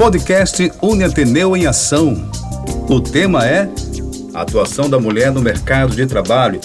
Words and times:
Podcast 0.00 0.72
Uniateneu 0.80 1.54
em 1.54 1.66
Ação. 1.66 2.14
O 2.88 3.02
tema 3.02 3.46
é 3.46 3.70
Atuação 4.32 4.88
da 4.88 4.98
mulher 4.98 5.30
no 5.30 5.42
mercado 5.42 5.94
de 5.94 6.06
trabalho. 6.06 6.58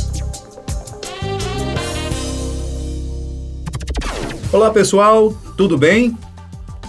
Olá 4.54 4.72
pessoal, 4.72 5.34
tudo 5.58 5.78
bem? 5.78 6.18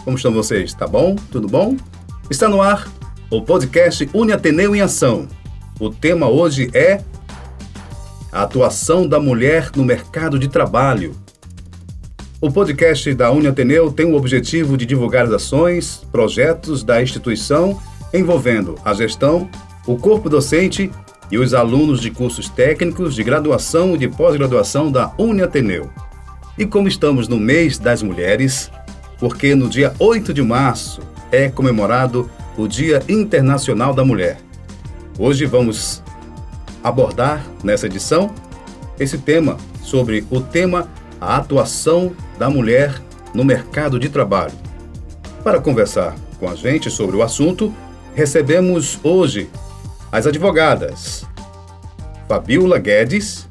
Como 0.05 0.17
estão 0.17 0.33
vocês? 0.33 0.73
Tá 0.73 0.87
bom? 0.87 1.17
Tudo 1.33 1.49
bom? 1.49 1.77
Está 2.31 2.49
no 2.49 2.63
ar 2.63 2.87
o 3.29 3.43
podcast 3.43 4.09
Uniateneu 4.15 4.77
em 4.77 4.81
Ação. 4.81 5.27
O 5.81 5.91
tema 5.91 6.29
hoje 6.29 6.71
é 6.73 7.03
a 8.31 8.43
atuação 8.43 9.09
da 9.09 9.19
mulher 9.19 9.73
no 9.75 9.85
mercado 9.85 10.39
de 10.39 10.47
trabalho. 10.47 11.13
O 12.47 12.51
podcast 12.53 13.13
da 13.13 13.29
Uniateneu 13.33 13.91
tem 13.91 14.07
o 14.07 14.15
objetivo 14.15 14.77
de 14.77 14.87
divulgar 14.87 15.25
as 15.25 15.33
ações, 15.33 16.07
projetos 16.13 16.85
da 16.85 17.03
instituição 17.03 17.83
envolvendo 18.15 18.77
a 18.85 18.95
gestão, 18.95 19.51
o 19.85 19.97
corpo 19.97 20.31
docente 20.31 20.89
e 21.29 21.39
os 21.39 21.53
alunos 21.53 22.01
de 22.01 22.09
cursos 22.09 22.49
técnicos 22.49 23.17
de 23.17 23.25
graduação 23.25 23.97
e 23.97 23.99
de 23.99 24.07
pós-graduação 24.07 24.93
da 24.93 25.13
Uniateneu. 25.19 25.91
E 26.57 26.65
como 26.65 26.87
estamos 26.87 27.27
no 27.27 27.37
mês 27.37 27.81
das 27.81 28.01
mulheres, 28.01 28.71
porque 29.19 29.57
no 29.57 29.69
dia 29.69 29.93
8 29.99 30.33
de 30.33 30.41
março 30.41 31.01
é 31.33 31.49
comemorado 31.49 32.31
o 32.57 32.69
Dia 32.69 33.03
Internacional 33.09 33.93
da 33.93 34.05
Mulher. 34.05 34.39
Hoje 35.19 35.47
vamos 35.47 36.01
abordar 36.81 37.45
nessa 37.65 37.87
edição 37.87 38.33
esse 39.01 39.19
tema 39.19 39.57
sobre 39.83 40.25
o 40.31 40.41
tema 40.41 40.89
a 41.21 41.37
atuação 41.37 42.13
da 42.39 42.49
mulher 42.51 42.95
no 43.35 43.45
mercado 43.45 43.99
de 43.99 44.09
trabalho. 44.09 44.55
Para 45.43 45.61
conversar 45.61 46.15
com 46.39 46.49
a 46.49 46.55
gente 46.55 46.91
sobre 46.91 47.17
o 47.17 47.23
assunto, 47.23 47.75
recebemos 48.15 48.99
hoje 49.03 49.49
as 50.11 50.27
advogadas 50.27 51.27
Fabiola 52.29 52.79
Guedes, 52.79 53.49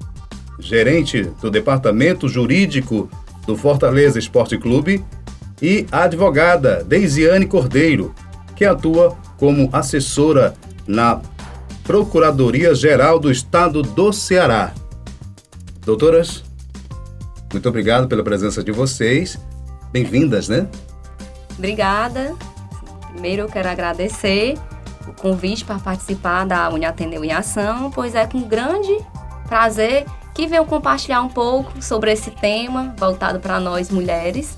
gerente 0.59 1.23
do 1.41 1.49
Departamento 1.49 2.27
Jurídico 2.27 3.09
do 3.45 3.55
Fortaleza 3.55 4.19
Esporte 4.19 4.57
Clube, 4.57 5.03
e 5.61 5.85
a 5.91 6.03
advogada 6.03 6.83
Deisiane 6.83 7.45
Cordeiro, 7.45 8.13
que 8.55 8.65
atua 8.65 9.15
como 9.37 9.69
assessora 9.71 10.53
na 10.85 11.21
Procuradoria-Geral 11.83 13.19
do 13.19 13.31
Estado 13.31 13.81
do 13.81 14.11
Ceará. 14.11 14.73
Doutoras, 15.85 16.43
muito 17.55 17.69
obrigado 17.69 18.07
pela 18.09 18.21
presença 18.21 18.61
de 18.61 18.71
vocês. 18.71 19.39
Bem-vindas, 19.89 20.49
né? 20.49 20.67
Obrigada. 21.57 22.35
Primeiro 23.13 23.43
eu 23.43 23.47
quero 23.47 23.69
agradecer 23.69 24.57
o 25.07 25.13
convite 25.13 25.63
para 25.63 25.79
participar 25.79 26.45
da 26.45 26.69
Uniateneu 26.69 27.23
em 27.23 27.31
Ação, 27.31 27.89
pois 27.91 28.13
é 28.13 28.27
com 28.27 28.41
grande 28.41 28.97
prazer 29.47 30.05
que 30.33 30.45
venho 30.47 30.65
compartilhar 30.65 31.21
um 31.21 31.29
pouco 31.29 31.81
sobre 31.81 32.11
esse 32.11 32.29
tema 32.29 32.93
voltado 32.97 33.39
para 33.39 33.57
nós 33.57 33.89
mulheres 33.89 34.57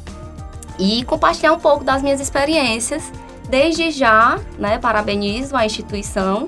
e 0.80 1.04
compartilhar 1.04 1.54
um 1.54 1.60
pouco 1.60 1.84
das 1.84 2.02
minhas 2.02 2.20
experiências. 2.20 3.12
Desde 3.48 3.92
já, 3.92 4.40
né, 4.58 4.80
parabenizo 4.80 5.56
a 5.56 5.64
instituição 5.68 6.48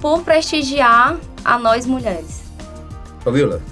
por 0.00 0.24
prestigiar 0.24 1.16
a 1.44 1.58
nós 1.60 1.86
mulheres. 1.86 2.42
Fabiola, 3.20 3.62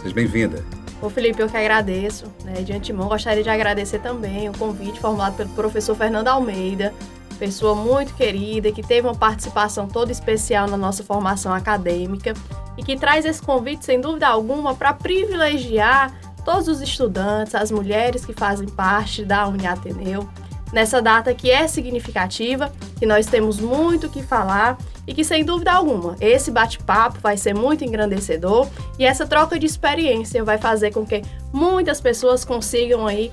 seja 0.00 0.14
bem-vinda. 0.14 0.81
Ô 1.02 1.10
Felipe, 1.10 1.42
eu 1.42 1.48
que 1.48 1.56
agradeço. 1.56 2.26
Né? 2.44 2.62
De 2.62 2.72
antemão, 2.72 3.08
gostaria 3.08 3.42
de 3.42 3.50
agradecer 3.50 3.98
também 3.98 4.48
o 4.48 4.56
convite 4.56 5.00
formulado 5.00 5.36
pelo 5.36 5.48
professor 5.50 5.96
Fernando 5.96 6.28
Almeida, 6.28 6.94
pessoa 7.40 7.74
muito 7.74 8.14
querida, 8.14 8.70
que 8.70 8.82
teve 8.82 9.08
uma 9.08 9.14
participação 9.16 9.88
toda 9.88 10.12
especial 10.12 10.68
na 10.68 10.76
nossa 10.76 11.02
formação 11.02 11.52
acadêmica 11.52 12.34
e 12.78 12.84
que 12.84 12.96
traz 12.96 13.24
esse 13.24 13.42
convite, 13.42 13.84
sem 13.84 14.00
dúvida 14.00 14.28
alguma, 14.28 14.76
para 14.76 14.92
privilegiar 14.92 16.14
todos 16.44 16.68
os 16.68 16.80
estudantes, 16.80 17.54
as 17.56 17.72
mulheres 17.72 18.24
que 18.24 18.32
fazem 18.32 18.68
parte 18.68 19.24
da 19.24 19.48
Uniateneu, 19.48 20.28
nessa 20.72 21.02
data 21.02 21.34
que 21.34 21.50
é 21.50 21.68
significativa, 21.68 22.72
que 22.98 23.06
nós 23.06 23.26
temos 23.26 23.60
muito 23.60 24.08
que 24.08 24.22
falar 24.22 24.78
e 25.06 25.12
que, 25.12 25.24
sem 25.24 25.44
dúvida 25.44 25.72
alguma, 25.72 26.16
esse 26.20 26.50
bate-papo 26.50 27.18
vai 27.20 27.36
ser 27.36 27.54
muito 27.54 27.84
engrandecedor 27.84 28.68
e 28.98 29.04
essa 29.04 29.26
troca 29.26 29.58
de 29.58 29.66
experiência 29.66 30.44
vai 30.44 30.58
fazer 30.58 30.92
com 30.92 31.04
que 31.04 31.22
muitas 31.52 32.00
pessoas 32.00 32.44
consigam 32.44 33.06
aí 33.06 33.32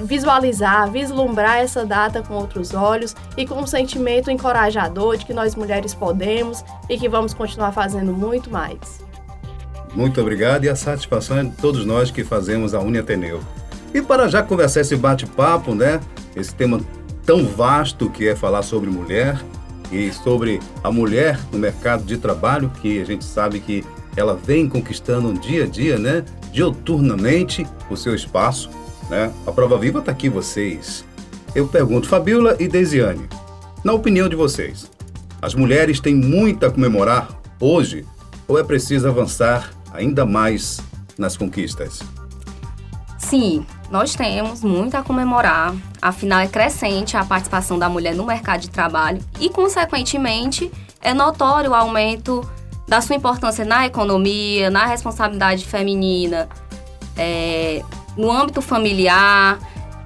visualizar, 0.00 0.90
vislumbrar 0.90 1.58
essa 1.58 1.86
data 1.86 2.22
com 2.22 2.34
outros 2.34 2.74
olhos 2.74 3.14
e 3.36 3.46
com 3.46 3.54
um 3.54 3.66
sentimento 3.66 4.30
encorajador 4.30 5.16
de 5.16 5.24
que 5.24 5.32
nós 5.32 5.54
mulheres 5.54 5.94
podemos 5.94 6.64
e 6.88 6.98
que 6.98 7.08
vamos 7.08 7.32
continuar 7.32 7.72
fazendo 7.72 8.12
muito 8.12 8.50
mais. 8.50 9.06
Muito 9.94 10.20
obrigado 10.20 10.64
e 10.64 10.68
a 10.68 10.76
satisfação 10.76 11.38
é 11.38 11.44
de 11.44 11.50
todos 11.52 11.86
nós 11.86 12.10
que 12.10 12.22
fazemos 12.22 12.74
a 12.74 12.80
Uniateneu. 12.80 13.40
E 13.92 14.02
para 14.02 14.28
já 14.28 14.42
conversar 14.42 14.80
esse 14.80 14.96
bate-papo, 14.96 15.74
né? 15.74 16.00
Esse 16.36 16.54
tema 16.54 16.80
tão 17.24 17.46
vasto 17.46 18.08
que 18.10 18.28
é 18.28 18.36
falar 18.36 18.62
sobre 18.62 18.90
mulher, 18.90 19.38
e 19.90 20.12
sobre 20.12 20.60
a 20.82 20.90
mulher 20.90 21.38
no 21.50 21.58
mercado 21.58 22.04
de 22.04 22.16
trabalho, 22.16 22.70
que 22.80 23.00
a 23.00 23.04
gente 23.04 23.24
sabe 23.24 23.60
que 23.60 23.84
ela 24.16 24.34
vem 24.34 24.68
conquistando 24.68 25.32
dia 25.34 25.64
a 25.64 25.66
dia, 25.66 25.98
né, 25.98 26.24
dioturnamente 26.52 27.66
o 27.88 27.96
seu 27.96 28.14
espaço, 28.14 28.70
né? 29.08 29.32
A 29.46 29.52
prova 29.52 29.78
viva 29.78 30.00
está 30.00 30.12
aqui 30.12 30.28
vocês. 30.28 31.04
Eu 31.54 31.66
pergunto, 31.66 32.08
Fabiola 32.08 32.56
e 32.58 32.68
Desiane, 32.68 33.26
na 33.82 33.92
opinião 33.92 34.28
de 34.28 34.36
vocês, 34.36 34.90
as 35.40 35.54
mulheres 35.54 36.00
têm 36.00 36.14
muito 36.14 36.66
a 36.66 36.70
comemorar 36.70 37.28
hoje 37.60 38.04
ou 38.46 38.58
é 38.58 38.64
preciso 38.64 39.08
avançar 39.08 39.70
ainda 39.92 40.26
mais 40.26 40.80
nas 41.16 41.36
conquistas? 41.36 42.00
Sim, 43.18 43.64
nós 43.90 44.14
temos 44.14 44.62
muito 44.62 44.94
a 44.96 45.02
comemorar, 45.02 45.74
afinal 46.00 46.40
é 46.40 46.46
crescente 46.46 47.16
a 47.16 47.24
participação 47.24 47.78
da 47.78 47.88
mulher 47.88 48.14
no 48.14 48.24
mercado 48.24 48.60
de 48.60 48.70
trabalho 48.70 49.20
e, 49.40 49.48
consequentemente, 49.48 50.70
é 51.00 51.14
notório 51.14 51.70
o 51.70 51.74
aumento 51.74 52.46
da 52.86 53.00
sua 53.00 53.16
importância 53.16 53.64
na 53.64 53.86
economia, 53.86 54.70
na 54.70 54.86
responsabilidade 54.86 55.64
feminina, 55.64 56.48
é, 57.16 57.82
no 58.16 58.30
âmbito 58.30 58.60
familiar, 58.60 59.58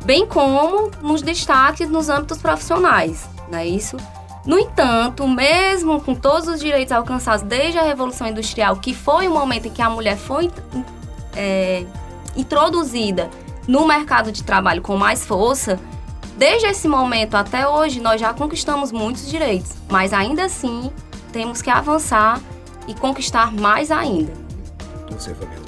bem 0.04 0.26
como 0.26 0.90
nos 1.00 1.22
destaques 1.22 1.88
nos 1.88 2.08
âmbitos 2.08 2.38
profissionais, 2.38 3.28
não 3.50 3.58
é 3.58 3.66
isso? 3.66 3.96
No 4.44 4.58
entanto, 4.58 5.26
mesmo 5.28 6.00
com 6.00 6.14
todos 6.14 6.48
os 6.48 6.60
direitos 6.60 6.92
alcançados 6.92 7.42
desde 7.42 7.78
a 7.78 7.82
Revolução 7.82 8.26
Industrial, 8.26 8.76
que 8.76 8.92
foi 8.92 9.28
o 9.28 9.30
momento 9.32 9.66
em 9.66 9.70
que 9.70 9.80
a 9.80 9.88
mulher 9.88 10.16
foi 10.16 10.50
é, 11.36 11.84
introduzida 12.36 13.30
no 13.66 13.86
mercado 13.86 14.32
de 14.32 14.42
trabalho 14.42 14.82
com 14.82 14.96
mais 14.96 15.24
força, 15.24 15.78
desde 16.36 16.66
esse 16.66 16.88
momento 16.88 17.34
até 17.34 17.66
hoje 17.66 18.00
nós 18.00 18.20
já 18.20 18.32
conquistamos 18.32 18.90
muitos 18.92 19.28
direitos, 19.28 19.72
mas 19.88 20.12
ainda 20.12 20.44
assim 20.44 20.90
temos 21.32 21.62
que 21.62 21.70
avançar 21.70 22.40
e 22.86 22.94
conquistar 22.94 23.52
mais 23.52 23.90
ainda. 23.90 24.32
Você, 25.10 25.34
Fabiana. 25.34 25.62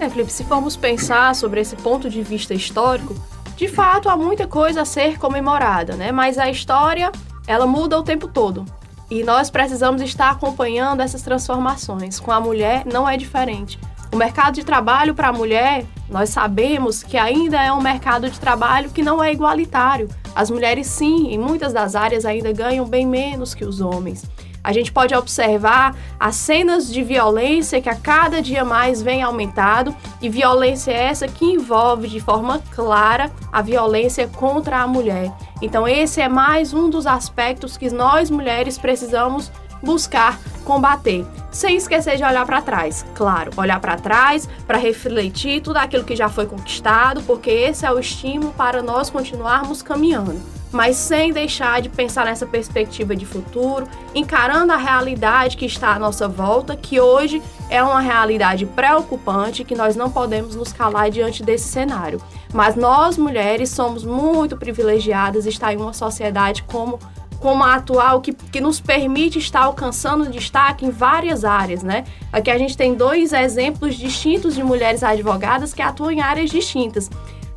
É, 0.00 0.08
Felipe, 0.08 0.30
se 0.30 0.44
formos 0.44 0.76
pensar 0.76 1.34
sobre 1.34 1.60
esse 1.60 1.74
ponto 1.76 2.08
de 2.08 2.22
vista 2.22 2.54
histórico, 2.54 3.14
de 3.56 3.66
fato 3.66 4.08
há 4.08 4.16
muita 4.16 4.46
coisa 4.46 4.82
a 4.82 4.84
ser 4.84 5.18
comemorada, 5.18 5.96
né? 5.96 6.12
Mas 6.12 6.38
a 6.38 6.48
história, 6.48 7.10
ela 7.46 7.66
muda 7.66 7.98
o 7.98 8.02
tempo 8.04 8.28
todo. 8.28 8.64
E 9.10 9.24
nós 9.24 9.50
precisamos 9.50 10.00
estar 10.02 10.30
acompanhando 10.30 11.00
essas 11.00 11.22
transformações. 11.22 12.20
Com 12.20 12.30
a 12.30 12.40
mulher 12.40 12.84
não 12.86 13.08
é 13.08 13.16
diferente. 13.16 13.78
O 14.12 14.16
mercado 14.16 14.54
de 14.54 14.64
trabalho 14.64 15.14
para 15.14 15.28
a 15.28 15.32
mulher, 15.32 15.84
nós 16.10 16.30
sabemos 16.30 17.02
que 17.02 17.16
ainda 17.16 17.62
é 17.62 17.72
um 17.72 17.80
mercado 17.80 18.30
de 18.30 18.40
trabalho 18.40 18.90
que 18.90 19.02
não 19.02 19.22
é 19.22 19.32
igualitário. 19.32 20.08
As 20.34 20.50
mulheres, 20.50 20.86
sim, 20.86 21.28
em 21.28 21.38
muitas 21.38 21.72
das 21.72 21.94
áreas 21.94 22.24
ainda 22.24 22.52
ganham 22.52 22.86
bem 22.86 23.06
menos 23.06 23.54
que 23.54 23.64
os 23.64 23.80
homens. 23.80 24.24
A 24.62 24.72
gente 24.72 24.92
pode 24.92 25.14
observar 25.14 25.96
as 26.18 26.36
cenas 26.36 26.92
de 26.92 27.02
violência 27.02 27.80
que 27.80 27.88
a 27.88 27.94
cada 27.94 28.42
dia 28.42 28.64
mais 28.64 29.00
vem 29.00 29.22
aumentado 29.22 29.94
e 30.20 30.28
violência 30.28 30.90
essa 30.92 31.28
que 31.28 31.44
envolve 31.44 32.08
de 32.08 32.20
forma 32.20 32.60
clara 32.74 33.30
a 33.52 33.62
violência 33.62 34.28
contra 34.28 34.78
a 34.80 34.86
mulher. 34.86 35.32
Então 35.62 35.86
esse 35.86 36.20
é 36.20 36.28
mais 36.28 36.74
um 36.74 36.90
dos 36.90 37.06
aspectos 37.06 37.76
que 37.76 37.88
nós 37.90 38.30
mulheres 38.30 38.76
precisamos 38.76 39.50
buscar 39.82 40.38
combater, 40.68 41.24
sem 41.50 41.78
esquecer 41.78 42.18
de 42.18 42.22
olhar 42.22 42.44
para 42.44 42.60
trás. 42.60 43.06
Claro, 43.14 43.50
olhar 43.56 43.80
para 43.80 43.96
trás 43.96 44.46
para 44.66 44.76
refletir 44.76 45.62
tudo 45.62 45.78
aquilo 45.78 46.04
que 46.04 46.14
já 46.14 46.28
foi 46.28 46.44
conquistado, 46.44 47.22
porque 47.22 47.48
esse 47.48 47.86
é 47.86 47.90
o 47.90 47.98
estímulo 47.98 48.52
para 48.52 48.82
nós 48.82 49.08
continuarmos 49.08 49.80
caminhando. 49.80 50.38
Mas 50.70 50.96
sem 50.96 51.32
deixar 51.32 51.80
de 51.80 51.88
pensar 51.88 52.26
nessa 52.26 52.44
perspectiva 52.44 53.16
de 53.16 53.24
futuro, 53.24 53.88
encarando 54.14 54.70
a 54.70 54.76
realidade 54.76 55.56
que 55.56 55.64
está 55.64 55.94
à 55.94 55.98
nossa 55.98 56.28
volta, 56.28 56.76
que 56.76 57.00
hoje 57.00 57.42
é 57.70 57.82
uma 57.82 58.02
realidade 58.02 58.66
preocupante, 58.66 59.64
que 59.64 59.74
nós 59.74 59.96
não 59.96 60.10
podemos 60.10 60.54
nos 60.54 60.70
calar 60.70 61.10
diante 61.10 61.42
desse 61.42 61.68
cenário. 61.68 62.20
Mas 62.52 62.76
nós, 62.76 63.16
mulheres, 63.16 63.70
somos 63.70 64.04
muito 64.04 64.58
privilegiadas 64.58 65.46
estar 65.46 65.72
em 65.72 65.78
uma 65.78 65.94
sociedade 65.94 66.62
como 66.64 66.98
como 67.40 67.62
a 67.62 67.74
atual, 67.74 68.20
que, 68.20 68.32
que 68.32 68.60
nos 68.60 68.80
permite 68.80 69.38
estar 69.38 69.60
alcançando 69.60 70.28
destaque 70.28 70.84
em 70.84 70.90
várias 70.90 71.44
áreas, 71.44 71.82
né? 71.82 72.04
Aqui 72.32 72.50
a 72.50 72.58
gente 72.58 72.76
tem 72.76 72.94
dois 72.94 73.32
exemplos 73.32 73.94
distintos 73.94 74.54
de 74.54 74.62
mulheres 74.62 75.02
advogadas 75.02 75.72
que 75.72 75.82
atuam 75.82 76.10
em 76.10 76.20
áreas 76.20 76.50
distintas, 76.50 77.08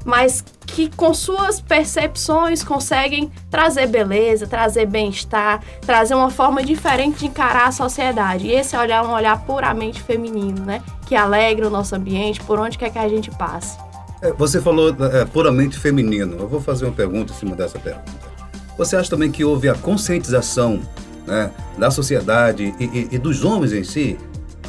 mas 0.06 0.44
que 0.66 0.89
com 0.89 1.13
suas 1.13 1.60
percepções 1.60 2.63
conseguem 2.63 3.31
trazer 3.50 3.88
beleza, 3.88 4.48
trazer 4.48 4.86
bem-estar, 4.86 5.62
trazer 5.81 6.16
uma 6.16 6.30
forma 6.30 6.63
diferente 6.63 7.19
de 7.19 7.27
encarar 7.27 7.68
a 7.68 7.72
sociedade. 7.72 8.48
E 8.48 8.51
esse 8.51 8.75
olhar 8.75 9.04
é 9.04 9.07
um 9.07 9.12
olhar 9.12 9.39
puramente 9.45 10.01
feminino, 10.01 10.63
né? 10.66 10.81
Que 11.06 11.16
alegra 11.16 11.68
o 11.68 11.69
nosso 11.69 11.95
ambiente, 11.95 12.42
por 12.42 12.60
onde 12.60 12.77
quer 12.77 12.89
que 12.89 13.00
a 13.00 13.10
gente 13.10 13.30
passe. 13.31 13.77
É, 14.22 14.31
você 14.31 14.62
falou 14.62 14.95
é, 15.13 15.25
puramente 15.25 15.77
feminino. 15.77 16.38
Eu 16.39 16.48
vou 16.48 16.62
fazer 16.62 16.86
uma 16.86 16.94
pergunta 16.94 17.34
em 17.34 17.36
cima 17.36 17.56
dessa 17.56 17.77
pergunta. 17.77 18.31
Você 18.81 18.95
acha 18.95 19.12
também 19.12 19.30
que 19.30 19.45
houve 19.45 19.69
a 19.69 19.75
conscientização 19.75 20.80
né, 21.28 21.51
da 21.78 21.92
sociedade 21.92 22.74
e, 22.80 22.83
e, 22.83 23.07
e, 23.12 23.18
dos 23.19 23.45
homens 23.45 23.74
em 23.74 23.83
si, 23.83 24.18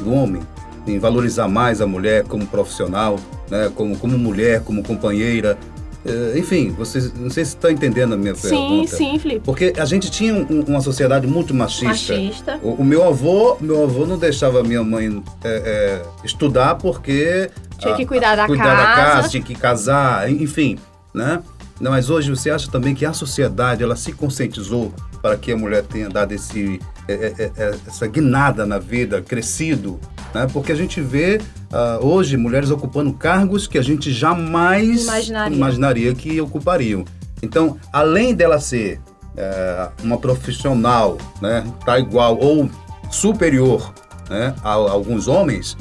do 0.01 0.13
homem, 0.13 0.43
em 0.87 0.99
valorizar 0.99 1.49
mais 1.49 1.81
a 1.81 1.87
mulher 1.87 2.23
como 2.25 2.47
profissional, 2.47 3.19
né, 3.49 3.73
como, 3.75 3.97
como 3.97 4.19
mulher, 4.19 4.61
como 4.65 4.83
companheira? 4.83 5.57
Eh, 6.05 6.35
enfim, 6.37 6.75
você, 6.77 7.11
não 7.17 7.31
sei 7.31 7.43
se 7.47 7.57
está 7.57 7.73
entendendo 7.73 8.13
a 8.13 8.17
minha 8.19 8.35
sim, 8.35 8.51
pergunta. 8.51 8.89
Sim, 8.89 9.13
sim, 9.13 9.19
Felipe. 9.19 9.41
Porque 9.47 9.73
a 9.79 9.85
gente 9.87 10.11
tinha 10.11 10.35
um, 10.35 10.61
uma 10.69 10.83
sociedade 10.83 11.27
muito 11.27 11.55
machista. 11.55 12.13
Machista. 12.13 12.61
O, 12.63 12.83
o, 12.83 12.85
meu 12.85 13.03
avô, 13.09 13.57
meu 13.63 13.83
avô 13.83 14.05
não 14.05 14.19
deixava 14.19 14.63
minha 14.63 14.85
mãe 14.85 15.23
é, 15.43 15.49
é, 15.49 16.03
estudar 16.23 16.75
porque 16.75 17.51
tinha 17.79 17.95
que 17.95 18.05
cuidar 18.05 18.37
da 18.37 18.47
cuidar 18.47 18.65
casa. 18.65 18.77
da 18.77 18.95
casa, 18.95 19.29
tinha 19.31 19.43
que 19.43 19.55
casar, 19.55 20.31
enfim, 20.31 20.79
né? 21.15 21.43
Não, 21.81 21.91
mas 21.91 22.11
hoje 22.11 22.31
você 22.31 22.51
acha 22.51 22.71
também 22.71 22.95
que 22.95 23.05
a 23.05 23.13
sociedade 23.13 23.83
ela 23.83 23.97
se 23.97 24.13
conscientizou 24.13 24.93
para 25.21 25.37
que 25.37 25.53
a 25.53 25.57
mulher 25.57 25.83
tenha 25.85 26.09
dado 26.09 26.33
esse, 26.33 26.81
é, 27.09 27.13
é, 27.13 27.53
é, 27.57 27.75
essa 27.87 28.07
guinada 28.07 28.65
na 28.67 28.79
vida, 28.79 29.23
crescido, 29.23 29.99
né? 30.35 30.47
Porque 30.53 30.73
a 30.73 30.75
gente 30.75 31.01
vê 31.01 31.41
uh, 31.73 32.05
hoje 32.05 32.37
mulheres 32.37 32.71
ocupando 32.71 33.13
cargos 33.13 33.67
que 33.67 33.79
a 33.79 33.83
gente 33.83 34.13
jamais 34.13 35.05
imaginaria, 35.05 35.57
imaginaria 35.57 36.15
que 36.15 36.41
ocupariam. 36.41 37.05
Então, 37.43 37.77
além 37.93 38.35
dela 38.35 38.61
ser 38.61 39.01
é, 39.37 39.89
uma 40.03 40.19
profissional, 40.19 41.19
né, 41.41 41.65
tá 41.85 41.99
igual 41.99 42.39
ou 42.39 42.71
superior, 43.11 43.93
né, 44.31 44.55
a, 44.63 44.71
a 44.71 44.75
alguns 44.75 45.27
homens, 45.27 45.77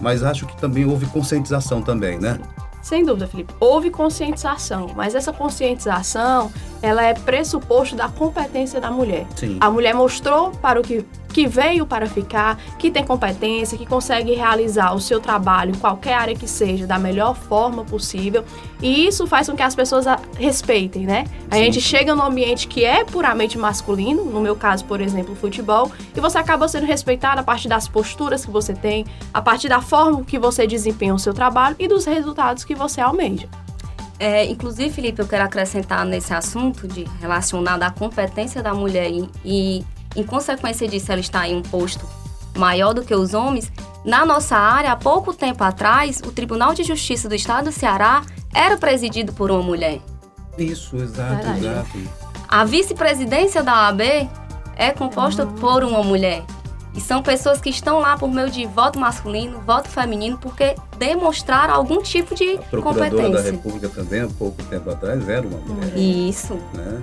mas 0.00 0.22
acho 0.22 0.46
que 0.46 0.56
também 0.60 0.84
houve 0.84 1.06
conscientização 1.06 1.80
também, 1.80 2.18
né? 2.18 2.38
Sem 2.84 3.02
dúvida, 3.02 3.26
Felipe. 3.26 3.54
Houve 3.58 3.90
conscientização, 3.90 4.90
mas 4.94 5.14
essa 5.14 5.32
conscientização, 5.32 6.52
ela 6.82 7.02
é 7.02 7.14
pressuposto 7.14 7.96
da 7.96 8.10
competência 8.10 8.78
da 8.78 8.90
mulher. 8.90 9.26
Sim. 9.34 9.56
A 9.58 9.70
mulher 9.70 9.94
mostrou 9.94 10.50
para 10.50 10.78
o 10.78 10.82
que 10.82 11.02
que 11.34 11.48
veio 11.48 11.84
para 11.84 12.06
ficar, 12.06 12.56
que 12.78 12.92
tem 12.92 13.04
competência, 13.04 13.76
que 13.76 13.84
consegue 13.84 14.34
realizar 14.34 14.94
o 14.94 15.00
seu 15.00 15.18
trabalho 15.18 15.72
em 15.72 15.78
qualquer 15.78 16.14
área 16.14 16.34
que 16.36 16.46
seja 16.46 16.86
da 16.86 16.96
melhor 16.96 17.34
forma 17.34 17.84
possível. 17.84 18.44
E 18.80 19.08
isso 19.08 19.26
faz 19.26 19.50
com 19.50 19.56
que 19.56 19.62
as 19.62 19.74
pessoas 19.74 20.06
respeitem, 20.38 21.04
né? 21.04 21.24
A 21.50 21.56
Sim. 21.56 21.64
gente 21.64 21.80
chega 21.80 22.14
num 22.14 22.22
ambiente 22.22 22.68
que 22.68 22.84
é 22.84 23.04
puramente 23.04 23.58
masculino, 23.58 24.24
no 24.24 24.40
meu 24.40 24.54
caso, 24.54 24.84
por 24.84 25.00
exemplo, 25.00 25.32
o 25.32 25.36
futebol, 25.36 25.90
e 26.16 26.20
você 26.20 26.38
acaba 26.38 26.68
sendo 26.68 26.86
respeitado 26.86 27.40
a 27.40 27.42
partir 27.44 27.66
das 27.66 27.88
posturas 27.88 28.44
que 28.44 28.50
você 28.52 28.72
tem, 28.72 29.04
a 29.32 29.42
partir 29.42 29.68
da 29.68 29.80
forma 29.80 30.22
que 30.22 30.38
você 30.38 30.68
desempenha 30.68 31.12
o 31.12 31.18
seu 31.18 31.34
trabalho 31.34 31.74
e 31.80 31.88
dos 31.88 32.04
resultados 32.04 32.62
que 32.62 32.76
você 32.76 33.00
almeja. 33.00 33.48
É, 34.20 34.44
inclusive, 34.46 34.90
Felipe, 34.90 35.20
eu 35.20 35.26
quero 35.26 35.42
acrescentar 35.42 36.06
nesse 36.06 36.32
assunto 36.32 36.86
de 36.86 37.04
relacionado 37.20 37.82
à 37.82 37.90
competência 37.90 38.62
da 38.62 38.72
mulher 38.72 39.10
e, 39.10 39.28
e 39.44 39.84
em 40.16 40.22
consequência 40.22 40.86
disso, 40.88 41.10
ela 41.10 41.20
está 41.20 41.48
em 41.48 41.56
um 41.56 41.62
posto 41.62 42.06
maior 42.56 42.92
do 42.92 43.02
que 43.02 43.14
os 43.14 43.34
homens, 43.34 43.70
na 44.04 44.26
nossa 44.26 44.56
área, 44.56 44.92
há 44.92 44.96
pouco 44.96 45.32
tempo 45.32 45.64
atrás, 45.64 46.20
o 46.24 46.30
Tribunal 46.30 46.74
de 46.74 46.84
Justiça 46.84 47.28
do 47.28 47.34
Estado 47.34 47.64
do 47.64 47.72
Ceará 47.72 48.22
era 48.52 48.76
presidido 48.76 49.32
por 49.32 49.50
uma 49.50 49.62
mulher. 49.62 50.00
Isso, 50.58 50.96
exato, 50.96 51.34
Verdade. 51.34 51.58
exato. 51.58 51.98
A 52.46 52.64
vice-presidência 52.64 53.62
da 53.62 53.86
OAB 53.86 54.28
é 54.76 54.90
composta 54.90 55.44
uhum. 55.44 55.54
por 55.54 55.82
uma 55.82 56.02
mulher. 56.02 56.44
E 56.94 57.00
são 57.00 57.22
pessoas 57.22 57.60
que 57.60 57.70
estão 57.70 57.98
lá 57.98 58.16
por 58.16 58.30
meio 58.30 58.50
de 58.50 58.66
voto 58.66 59.00
masculino, 59.00 59.60
voto 59.62 59.88
feminino, 59.88 60.38
porque 60.38 60.76
demonstraram 60.96 61.74
algum 61.74 62.00
tipo 62.00 62.34
de 62.36 62.56
a 62.56 62.80
competência. 62.80 63.30
da 63.30 63.40
República 63.40 63.88
também, 63.88 64.20
há 64.20 64.28
pouco 64.28 64.62
tempo 64.64 64.90
atrás, 64.90 65.28
era 65.28 65.44
uma 65.44 65.58
mulher. 65.58 65.96
Isso. 65.96 66.54
Né? 66.72 67.02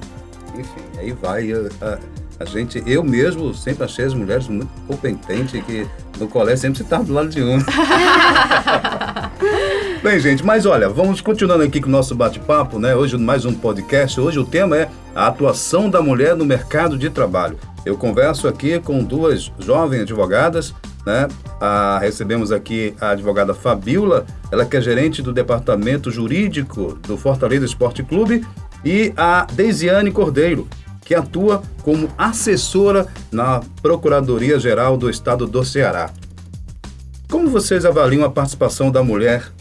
Enfim, 0.58 1.00
aí 1.00 1.12
vai. 1.12 1.52
A, 1.52 1.96
a 1.96 2.21
gente, 2.46 2.82
eu 2.86 3.04
mesmo 3.04 3.54
sempre 3.54 3.84
achei 3.84 4.06
as 4.06 4.14
mulheres 4.14 4.48
muito 4.48 4.72
competentes 4.88 5.64
que 5.64 5.88
no 6.20 6.28
colégio 6.28 6.62
sempre 6.62 6.78
se 6.78 6.84
estava 6.84 7.04
do 7.04 7.14
lado 7.14 7.30
de 7.30 7.42
um. 7.42 7.58
Bem, 10.02 10.20
gente, 10.20 10.44
mas 10.44 10.66
olha, 10.66 10.90
vamos 10.90 11.22
continuando 11.22 11.64
aqui 11.64 11.80
com 11.80 11.88
o 11.88 11.92
nosso 11.92 12.16
bate-papo, 12.16 12.80
né? 12.80 12.96
Hoje 12.96 13.18
mais 13.18 13.46
um 13.46 13.54
podcast. 13.54 14.20
Hoje 14.20 14.40
o 14.40 14.46
tema 14.46 14.76
é 14.76 14.90
a 15.14 15.28
atuação 15.28 15.90
da 15.90 16.02
mulher 16.02 16.36
no 16.36 16.44
mercado 16.44 16.98
de 16.98 17.10
trabalho. 17.10 17.58
Eu 17.86 17.98
converso 17.98 18.48
aqui 18.48 18.80
com 18.80 19.04
duas 19.04 19.52
jovens 19.60 20.02
advogadas, 20.02 20.74
né? 21.06 21.28
Ah, 21.60 22.00
recebemos 22.02 22.52
aqui 22.52 22.96
a 23.00 23.10
advogada 23.10 23.54
Fabiola, 23.54 24.26
ela 24.52 24.66
que 24.66 24.78
é 24.78 24.82
gerente 24.82 25.22
do 25.22 25.32
departamento 25.32 26.10
jurídico 26.10 26.98
do 27.04 27.18
Fortaleza 27.18 27.66
Esporte 27.66 28.02
Clube, 28.02 28.46
e 28.84 29.14
a 29.16 29.46
Deisiane 29.52 30.12
Cordeiro, 30.12 30.68
que 31.02 31.16
atua 31.16 31.62
como 31.84 32.10
assessora 32.18 33.08
na 33.32 33.62
Procuradoria-Geral 33.82 34.98
do 34.98 35.10
Estado 35.10 35.46
do 35.46 35.64
Ceará. 35.66 36.10
Como 37.30 37.50
vocês 37.50 37.86
avaliam 37.86 38.26
a 38.26 38.30
participação 38.30 38.92
da 38.92 39.04
mulher 39.04 39.52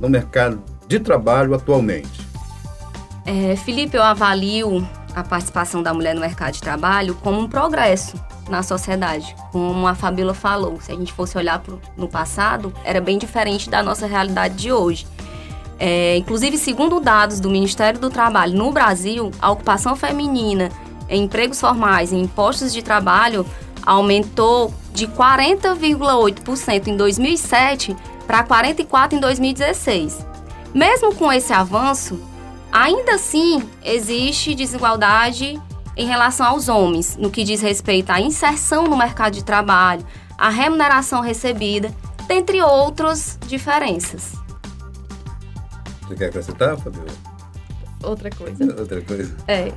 no 0.00 0.08
mercado 0.08 0.62
de 0.86 0.98
trabalho 0.98 1.54
atualmente? 1.54 2.28
É, 3.24 3.54
Felipe, 3.56 3.96
eu 3.96 4.02
avalio 4.02 4.86
a 5.14 5.22
participação 5.22 5.82
da 5.82 5.92
mulher 5.92 6.14
no 6.14 6.20
mercado 6.20 6.54
de 6.54 6.60
trabalho 6.60 7.14
como 7.16 7.40
um 7.40 7.48
progresso 7.48 8.16
na 8.48 8.62
sociedade. 8.62 9.34
Como 9.52 9.86
a 9.86 9.94
Fabíola 9.94 10.34
falou, 10.34 10.80
se 10.80 10.90
a 10.92 10.94
gente 10.94 11.12
fosse 11.12 11.38
olhar 11.38 11.60
pro, 11.60 11.80
no 11.96 12.08
passado, 12.08 12.72
era 12.84 13.00
bem 13.00 13.18
diferente 13.18 13.70
da 13.70 13.82
nossa 13.82 14.06
realidade 14.06 14.56
de 14.56 14.72
hoje. 14.72 15.06
É, 15.78 16.16
inclusive, 16.16 16.58
segundo 16.58 17.00
dados 17.00 17.40
do 17.40 17.48
Ministério 17.48 17.98
do 17.98 18.10
Trabalho, 18.10 18.56
no 18.56 18.70
Brasil, 18.70 19.30
a 19.40 19.50
ocupação 19.50 19.96
feminina 19.96 20.68
em 21.10 21.24
empregos 21.24 21.60
formais, 21.60 22.12
em 22.12 22.26
postos 22.26 22.72
de 22.72 22.82
trabalho, 22.82 23.44
aumentou 23.84 24.72
de 24.94 25.06
40,8% 25.08 26.86
em 26.86 26.96
2007 26.96 27.96
para 28.26 28.44
44% 28.44 29.12
em 29.14 29.20
2016. 29.20 30.24
Mesmo 30.72 31.14
com 31.14 31.32
esse 31.32 31.52
avanço, 31.52 32.20
ainda 32.70 33.16
assim 33.16 33.68
existe 33.84 34.54
desigualdade 34.54 35.60
em 35.96 36.06
relação 36.06 36.46
aos 36.46 36.68
homens, 36.68 37.16
no 37.16 37.30
que 37.30 37.42
diz 37.42 37.60
respeito 37.60 38.10
à 38.10 38.20
inserção 38.20 38.84
no 38.84 38.96
mercado 38.96 39.34
de 39.34 39.44
trabalho, 39.44 40.06
à 40.38 40.48
remuneração 40.48 41.20
recebida, 41.20 41.92
dentre 42.28 42.62
outras 42.62 43.36
diferenças. 43.46 44.32
Você 46.02 46.14
quer 46.14 46.26
acrescentar, 46.26 46.76
Fabiola? 46.78 47.10
Outra 48.02 48.30
coisa. 48.30 48.64
Outra 48.78 49.02
coisa. 49.02 49.36
É. 49.46 49.72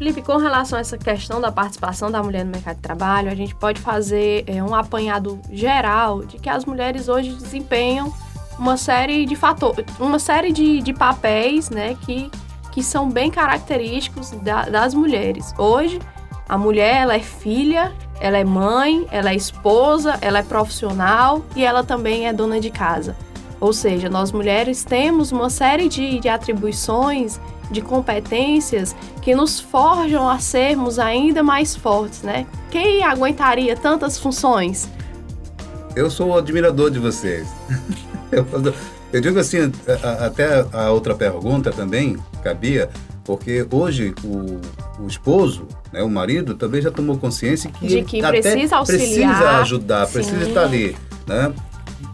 Felipe, 0.00 0.22
com 0.22 0.38
relação 0.38 0.78
a 0.78 0.80
essa 0.80 0.96
questão 0.96 1.42
da 1.42 1.52
participação 1.52 2.10
da 2.10 2.22
mulher 2.22 2.42
no 2.42 2.50
mercado 2.50 2.76
de 2.76 2.80
trabalho, 2.80 3.30
a 3.30 3.34
gente 3.34 3.54
pode 3.54 3.78
fazer 3.82 4.44
é, 4.46 4.64
um 4.64 4.74
apanhado 4.74 5.38
geral 5.52 6.24
de 6.24 6.38
que 6.38 6.48
as 6.48 6.64
mulheres 6.64 7.06
hoje 7.06 7.34
desempenham 7.34 8.10
uma 8.58 8.78
série 8.78 9.26
de 9.26 9.36
fatores, 9.36 9.84
uma 10.00 10.18
série 10.18 10.52
de, 10.52 10.80
de 10.80 10.94
papéis, 10.94 11.68
né, 11.68 11.98
que, 12.06 12.30
que 12.72 12.82
são 12.82 13.10
bem 13.10 13.30
característicos 13.30 14.30
da, 14.30 14.62
das 14.70 14.94
mulheres. 14.94 15.52
Hoje, 15.58 16.00
a 16.48 16.56
mulher, 16.56 17.02
ela 17.02 17.14
é 17.14 17.20
filha, 17.20 17.92
ela 18.22 18.38
é 18.38 18.44
mãe, 18.44 19.06
ela 19.10 19.32
é 19.32 19.34
esposa, 19.34 20.16
ela 20.22 20.38
é 20.38 20.42
profissional 20.42 21.44
e 21.54 21.62
ela 21.62 21.84
também 21.84 22.26
é 22.26 22.32
dona 22.32 22.58
de 22.58 22.70
casa. 22.70 23.14
Ou 23.60 23.74
seja, 23.74 24.08
nós 24.08 24.32
mulheres 24.32 24.82
temos 24.82 25.30
uma 25.30 25.50
série 25.50 25.90
de, 25.90 26.20
de 26.20 26.28
atribuições 26.30 27.38
de 27.70 27.80
competências 27.80 28.96
que 29.22 29.34
nos 29.34 29.60
forjam 29.60 30.28
a 30.28 30.38
sermos 30.38 30.98
ainda 30.98 31.42
mais 31.42 31.76
fortes, 31.76 32.22
né? 32.22 32.46
Quem 32.70 33.02
aguentaria 33.02 33.76
tantas 33.76 34.18
funções? 34.18 34.88
Eu 35.94 36.10
sou 36.10 36.28
um 36.28 36.36
admirador 36.36 36.90
de 36.90 36.98
vocês. 36.98 37.48
eu, 39.12 39.20
digo 39.20 39.38
assim, 39.38 39.72
até 40.20 40.64
a 40.72 40.90
outra 40.90 41.14
pergunta 41.14 41.72
também 41.72 42.16
cabia, 42.42 42.88
porque 43.24 43.66
hoje 43.70 44.14
o, 44.24 45.02
o 45.02 45.06
esposo, 45.06 45.66
né, 45.92 46.02
o 46.02 46.08
marido, 46.08 46.54
também 46.54 46.80
já 46.80 46.90
tomou 46.90 47.18
consciência 47.18 47.70
que, 47.70 47.86
de 47.86 48.02
que 48.02 48.22
precisa 48.22 48.76
auxiliar, 48.76 49.36
precisa 49.36 49.50
ajudar, 49.60 50.06
precisa 50.06 50.40
Sim. 50.40 50.48
estar 50.48 50.62
ali, 50.62 50.96
né? 51.26 51.52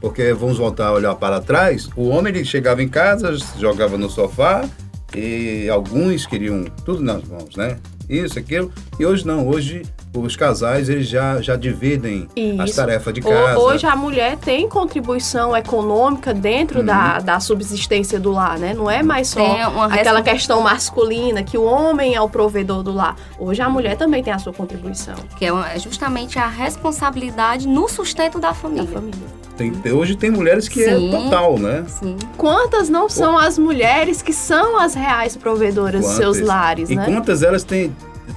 Porque 0.00 0.32
vamos 0.32 0.58
voltar 0.58 0.88
a 0.88 0.92
olhar 0.92 1.14
para 1.14 1.40
trás, 1.40 1.88
o 1.96 2.08
homem 2.08 2.34
ele 2.34 2.44
chegava 2.44 2.82
em 2.82 2.88
casa, 2.88 3.34
jogava 3.58 3.96
no 3.96 4.10
sofá 4.10 4.68
e 5.14 5.68
alguns 5.68 6.26
queriam 6.26 6.64
tudo 6.84 7.02
nas 7.02 7.22
mãos, 7.24 7.56
né? 7.56 7.78
Isso, 8.08 8.38
aquilo. 8.38 8.72
E 8.98 9.06
hoje 9.06 9.26
não, 9.26 9.46
hoje 9.46 9.82
os 10.18 10.36
casais 10.36 10.88
eles 10.88 11.06
já, 11.08 11.40
já 11.40 11.56
dividem 11.56 12.28
Isso. 12.34 12.62
as 12.62 12.70
tarefas 12.72 13.12
de 13.14 13.20
casa. 13.20 13.58
Hoje 13.58 13.86
a 13.86 13.94
mulher 13.94 14.36
tem 14.36 14.68
contribuição 14.68 15.56
econômica 15.56 16.32
dentro 16.32 16.80
Uhum. 16.80 16.86
da, 16.86 17.18
da 17.18 17.40
subsistência 17.40 18.18
do 18.18 18.30
lar, 18.32 18.58
né? 18.58 18.72
Não 18.74 18.90
é 18.90 19.02
mais 19.02 19.28
só 19.28 19.44
aquela 19.90 20.22
questão 20.22 20.60
masculina 20.62 21.42
que 21.42 21.58
o 21.58 21.62
homem 21.64 22.14
é 22.14 22.20
o 22.20 22.28
provedor 22.28 22.82
do 22.82 22.92
lar. 22.92 23.16
Hoje 23.38 23.60
a 23.62 23.68
mulher 23.68 23.96
também 23.96 24.22
tem 24.22 24.32
a 24.32 24.38
sua 24.38 24.52
contribuição 24.52 25.14
Que 25.38 25.44
é 25.44 25.48
é 25.74 25.78
justamente 25.78 26.38
a 26.38 26.46
responsabilidade 26.46 27.66
no 27.68 27.88
sustento 27.88 28.38
da 28.38 28.46
da 28.46 28.54
família. 28.54 28.86
família. 28.86 29.18
Tem- 29.56 29.72
hoje 29.92 30.14
tem 30.16 30.30
mulheres 30.30 30.68
que 30.68 30.84
é 30.84 30.96
Sim. 30.96 31.10
total, 31.10 31.58
né? 31.58 31.84
Sim. 31.88 32.16
Quantas 32.36 32.88
não 32.88 33.08
são 33.08 33.36
as 33.36 33.58
mulheres 33.58 34.22
que 34.22 34.32
são 34.32 34.78
as 34.78 34.94
reais 34.94 35.36
provedoras 35.36 36.02
dos 36.02 36.12
seus 36.12 36.36
Quantas? 36.36 36.46
lares, 36.48 36.90
E 36.90 36.94
né? 36.94 37.04
quantas 37.06 37.42
elas 37.42 37.64
têm, 37.64 37.92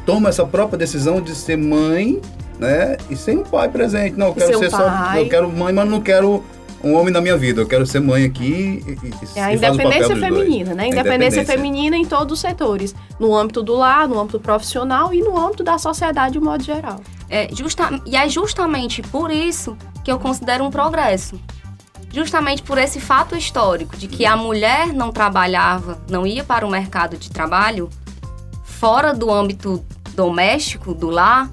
tomam 0.06 0.30
essa 0.30 0.46
própria 0.46 0.78
decisão 0.78 1.22
de 1.22 1.36
ser 1.36 1.58
mãe, 1.58 2.22
né? 2.60 2.98
E 3.10 3.16
sem 3.16 3.38
um 3.38 3.44
pai 3.44 3.70
presente. 3.70 4.18
Não, 4.18 4.28
eu 4.28 4.34
quero 4.34 4.54
ser 4.54 4.70
ser 4.70 4.70
só. 4.72 4.78
pai. 4.84 5.22
Eu 5.22 5.30
quero 5.30 5.50
mãe, 5.52 5.74
mas 5.74 5.88
não 5.90 6.02
quero 6.02 6.44
um 6.84 6.94
homem 6.96 7.12
na 7.14 7.20
minha 7.22 7.38
vida. 7.38 7.62
Eu 7.62 7.68
quero 7.68 7.86
ser 7.86 8.00
mãe 8.00 8.24
aqui 8.26 8.84
e, 8.86 8.92
e, 9.08 9.14
É 9.36 9.44
a 9.44 9.54
e 9.54 9.58
faz 9.58 9.74
o 9.76 9.78
papel 9.78 9.92
independência 9.92 10.16
feminina, 10.16 10.74
né? 10.74 10.84
A 10.84 10.88
Independência 10.88 11.46
feminina 11.46 11.98
em 11.98 12.06
todos 12.06 12.34
os 12.34 12.40
setores. 12.40 12.96
No 13.20 13.36
âmbito 13.36 13.62
do 13.62 13.76
lar, 13.76 14.08
no 14.08 14.20
âmbito 14.20 14.40
profissional 14.40 15.14
e 15.14 15.22
no 15.22 15.38
âmbito 15.38 15.64
da 15.64 15.78
sociedade 15.78 16.34
de 16.34 16.40
modo 16.40 16.64
geral. 16.64 17.02
É 17.30 17.48
justa- 17.54 18.02
e 18.06 18.16
é 18.16 18.28
justamente 18.30 19.02
por 19.02 19.30
isso 19.32 19.78
que 20.04 20.12
eu 20.12 20.18
considero 20.20 20.64
um 20.64 20.72
progresso. 20.72 21.40
Justamente 22.12 22.64
por 22.64 22.78
esse 22.80 23.00
fato 23.00 23.36
histórico 23.36 23.96
de 23.96 24.08
que 24.08 24.26
a 24.26 24.36
mulher 24.36 24.88
não 24.94 25.12
trabalhava, 25.12 26.00
não 26.10 26.26
ia 26.26 26.44
para 26.44 26.66
o 26.66 26.70
mercado 26.70 27.18
de 27.18 27.30
trabalho 27.30 27.88
fora 28.80 29.14
do 29.14 29.30
âmbito 29.30 29.84
doméstico, 30.16 30.94
do 30.94 31.10
lar, 31.10 31.52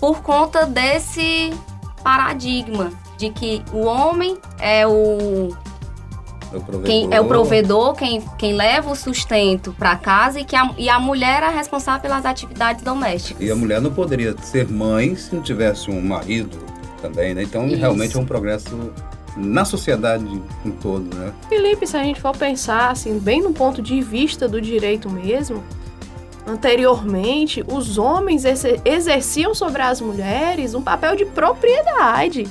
por 0.00 0.22
conta 0.22 0.66
desse 0.66 1.52
paradigma 2.02 2.90
de 3.16 3.30
que 3.30 3.62
o 3.72 3.84
homem 3.84 4.36
é 4.58 4.86
o 4.86 5.50
É 6.52 6.82
quem 6.84 7.08
é 7.12 7.20
o 7.20 7.26
provedor, 7.26 7.94
quem, 7.94 8.20
quem 8.36 8.54
leva 8.54 8.90
o 8.90 8.96
sustento 8.96 9.72
para 9.78 9.94
casa 9.96 10.40
e 10.40 10.44
que 10.44 10.56
a, 10.56 10.72
e 10.76 10.88
a 10.88 10.98
mulher 10.98 11.44
é 11.44 11.48
responsável 11.48 12.00
pelas 12.00 12.24
atividades 12.24 12.82
domésticas. 12.82 13.44
E 13.44 13.50
a 13.50 13.56
mulher 13.56 13.80
não 13.80 13.92
poderia 13.92 14.34
ser 14.42 14.68
mãe 14.68 15.14
se 15.14 15.34
não 15.34 15.42
tivesse 15.42 15.90
um 15.90 16.00
marido 16.00 16.58
também, 17.00 17.34
né? 17.34 17.44
Então, 17.44 17.68
Isso. 17.68 17.76
realmente 17.76 18.16
é 18.16 18.20
um 18.20 18.26
progresso 18.26 18.92
na 19.36 19.64
sociedade 19.64 20.24
em 20.64 20.70
todo, 20.72 21.14
né? 21.14 21.32
Felipe, 21.48 21.86
se 21.86 21.96
a 21.96 22.02
gente 22.02 22.20
for 22.20 22.36
pensar 22.36 22.90
assim, 22.90 23.18
bem 23.20 23.40
no 23.40 23.52
ponto 23.52 23.80
de 23.80 24.00
vista 24.00 24.48
do 24.48 24.60
direito 24.60 25.08
mesmo, 25.08 25.62
anteriormente 26.48 27.64
os 27.66 27.98
homens 27.98 28.44
exer- 28.44 28.80
exerciam 28.84 29.54
sobre 29.54 29.82
as 29.82 30.00
mulheres 30.00 30.74
um 30.74 30.82
papel 30.82 31.14
de 31.14 31.24
propriedade. 31.24 32.48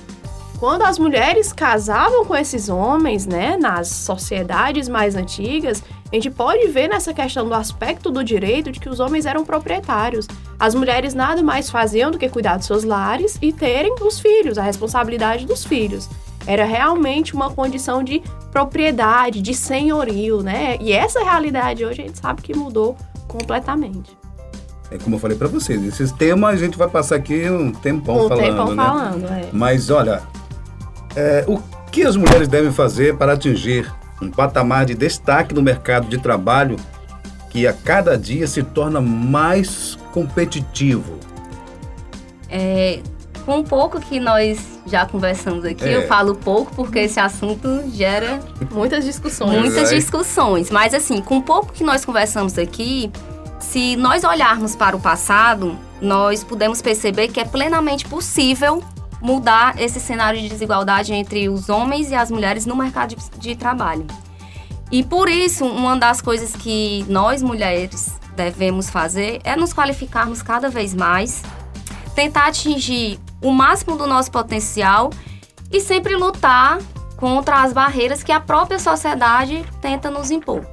Quando 0.59 0.83
as 0.83 0.97
mulheres 0.97 1.53
casavam 1.53 2.25
com 2.25 2.35
esses 2.35 2.67
homens, 2.67 3.27
né, 3.27 3.55
nas 3.57 3.89
sociedades 3.89 4.89
mais 4.89 5.15
antigas, 5.15 5.83
a 6.11 6.15
gente 6.15 6.31
pode 6.31 6.67
ver 6.67 6.87
nessa 6.87 7.13
questão 7.13 7.47
do 7.47 7.53
aspecto 7.53 8.09
do 8.09 8.23
direito 8.23 8.71
de 8.71 8.79
que 8.79 8.89
os 8.89 8.99
homens 8.99 9.25
eram 9.25 9.45
proprietários. 9.45 10.27
As 10.59 10.73
mulheres 10.73 11.13
nada 11.13 11.43
mais 11.43 11.69
faziam 11.69 12.09
do 12.09 12.17
que 12.17 12.27
cuidar 12.27 12.57
dos 12.57 12.65
seus 12.65 12.83
lares 12.83 13.37
e 13.39 13.53
terem 13.53 13.93
os 14.01 14.19
filhos, 14.19 14.57
a 14.57 14.63
responsabilidade 14.63 15.45
dos 15.45 15.63
filhos. 15.63 16.09
Era 16.47 16.63
realmente 16.63 17.35
uma 17.35 17.51
condição 17.51 18.01
de 18.01 18.23
propriedade, 18.51 19.41
de 19.41 19.53
senhorio, 19.53 20.41
né? 20.41 20.77
E 20.79 20.93
essa 20.93 21.23
realidade 21.23 21.85
hoje 21.85 22.01
a 22.01 22.05
gente 22.05 22.17
sabe 22.17 22.41
que 22.41 22.55
mudou 22.55 22.97
completamente. 23.27 24.17
É 24.89 24.97
como 24.97 25.17
eu 25.17 25.19
falei 25.19 25.37
para 25.37 25.47
vocês, 25.47 25.83
esses 25.83 26.11
temas 26.11 26.53
a 26.53 26.57
gente 26.57 26.77
vai 26.77 26.87
passar 26.87 27.17
aqui 27.17 27.49
um 27.49 27.71
tempão 27.73 28.25
um 28.25 28.29
falando, 28.29 28.45
tempão 28.45 28.75
né? 28.75 28.83
falando, 28.83 29.25
é. 29.25 29.49
Mas 29.51 29.89
olha, 29.89 30.21
é, 31.15 31.43
o 31.47 31.59
que 31.91 32.03
as 32.03 32.15
mulheres 32.15 32.47
devem 32.47 32.71
fazer 32.71 33.17
para 33.17 33.33
atingir 33.33 33.91
um 34.21 34.31
patamar 34.31 34.85
de 34.85 34.95
destaque 34.95 35.53
no 35.53 35.61
mercado 35.61 36.07
de 36.07 36.17
trabalho 36.17 36.77
que 37.49 37.67
a 37.67 37.73
cada 37.73 38.17
dia 38.17 38.47
se 38.47 38.63
torna 38.63 39.01
mais 39.01 39.97
competitivo? 40.13 41.17
É, 42.49 43.01
com 43.47 43.59
um 43.59 43.63
pouco 43.63 43.97
que 44.01 44.19
nós 44.19 44.59
já 44.85 45.05
conversamos 45.05 45.63
aqui, 45.63 45.85
É. 45.85 45.95
eu 45.95 46.05
falo 46.05 46.35
pouco 46.35 46.75
porque 46.75 46.99
esse 46.99 47.17
assunto 47.17 47.81
gera 47.93 48.41
Muitas 48.69 49.05
discussões. 49.05 49.57
muitas 49.57 49.89
é. 49.89 49.95
discussões. 49.95 50.69
Mas 50.69 50.93
assim, 50.93 51.21
com 51.21 51.37
um 51.37 51.41
pouco 51.41 51.71
que 51.71 51.81
nós 51.81 52.03
conversamos 52.03 52.57
aqui, 52.57 53.09
se 53.57 53.95
nós 53.95 54.25
olharmos 54.25 54.75
para 54.75 54.97
o 54.97 54.99
passado, 54.99 55.77
nós 56.01 56.43
podemos 56.43 56.81
perceber 56.81 57.29
que 57.29 57.39
é 57.39 57.45
plenamente 57.45 58.05
possível 58.05 58.83
mudar 59.21 59.81
esse 59.81 59.97
cenário 60.01 60.41
de 60.41 60.49
desigualdade 60.49 61.13
entre 61.13 61.47
os 61.47 61.69
homens 61.69 62.11
e 62.11 62.15
as 62.15 62.29
mulheres 62.29 62.65
no 62.65 62.75
mercado 62.75 63.15
de, 63.15 63.39
de 63.39 63.55
trabalho. 63.55 64.05
E 64.91 65.03
por 65.03 65.29
isso, 65.29 65.65
uma 65.65 65.95
das 65.95 66.19
coisas 66.19 66.51
que 66.53 67.05
nós 67.07 67.41
mulheres 67.41 68.19
devemos 68.35 68.89
fazer 68.89 69.39
é 69.45 69.55
nos 69.55 69.71
qualificarmos 69.71 70.41
cada 70.41 70.69
vez 70.69 70.93
mais, 70.93 71.41
tentar 72.13 72.47
atingir 72.47 73.17
o 73.41 73.51
máximo 73.51 73.95
do 73.95 74.07
nosso 74.07 74.31
potencial 74.31 75.09
e 75.71 75.79
sempre 75.79 76.15
lutar 76.15 76.79
contra 77.15 77.63
as 77.63 77.73
barreiras 77.73 78.23
que 78.23 78.31
a 78.31 78.39
própria 78.39 78.79
sociedade 78.79 79.65
tenta 79.81 80.09
nos 80.09 80.31
impor. 80.31 80.65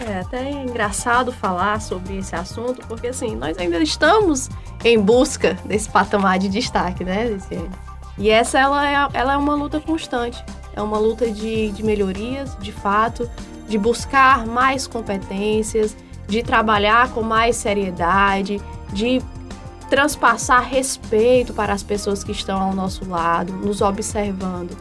É 0.00 0.20
até 0.20 0.50
engraçado 0.50 1.32
falar 1.32 1.80
sobre 1.80 2.18
esse 2.18 2.34
assunto, 2.34 2.84
porque 2.88 3.08
assim, 3.08 3.36
nós 3.36 3.56
ainda 3.58 3.78
estamos 3.78 4.48
em 4.84 4.98
busca 4.98 5.54
desse 5.64 5.88
patamar 5.88 6.38
de 6.38 6.48
destaque, 6.48 7.04
né? 7.04 7.38
E 8.18 8.30
essa 8.30 8.58
ela 8.58 8.88
é, 8.88 9.08
ela 9.12 9.34
é 9.34 9.36
uma 9.36 9.54
luta 9.54 9.80
constante. 9.80 10.42
É 10.74 10.82
uma 10.82 10.98
luta 10.98 11.30
de, 11.30 11.70
de 11.70 11.82
melhorias, 11.82 12.56
de 12.58 12.72
fato, 12.72 13.30
de 13.68 13.78
buscar 13.78 14.46
mais 14.46 14.86
competências, 14.86 15.96
de 16.26 16.42
trabalhar 16.42 17.10
com 17.10 17.22
mais 17.22 17.56
seriedade, 17.56 18.60
de 18.92 19.20
transpassar 19.92 20.66
respeito 20.66 21.52
para 21.52 21.74
as 21.74 21.82
pessoas 21.82 22.24
que 22.24 22.32
estão 22.32 22.58
ao 22.58 22.72
nosso 22.72 23.06
lado, 23.06 23.52
nos 23.52 23.82
observando. 23.82 24.74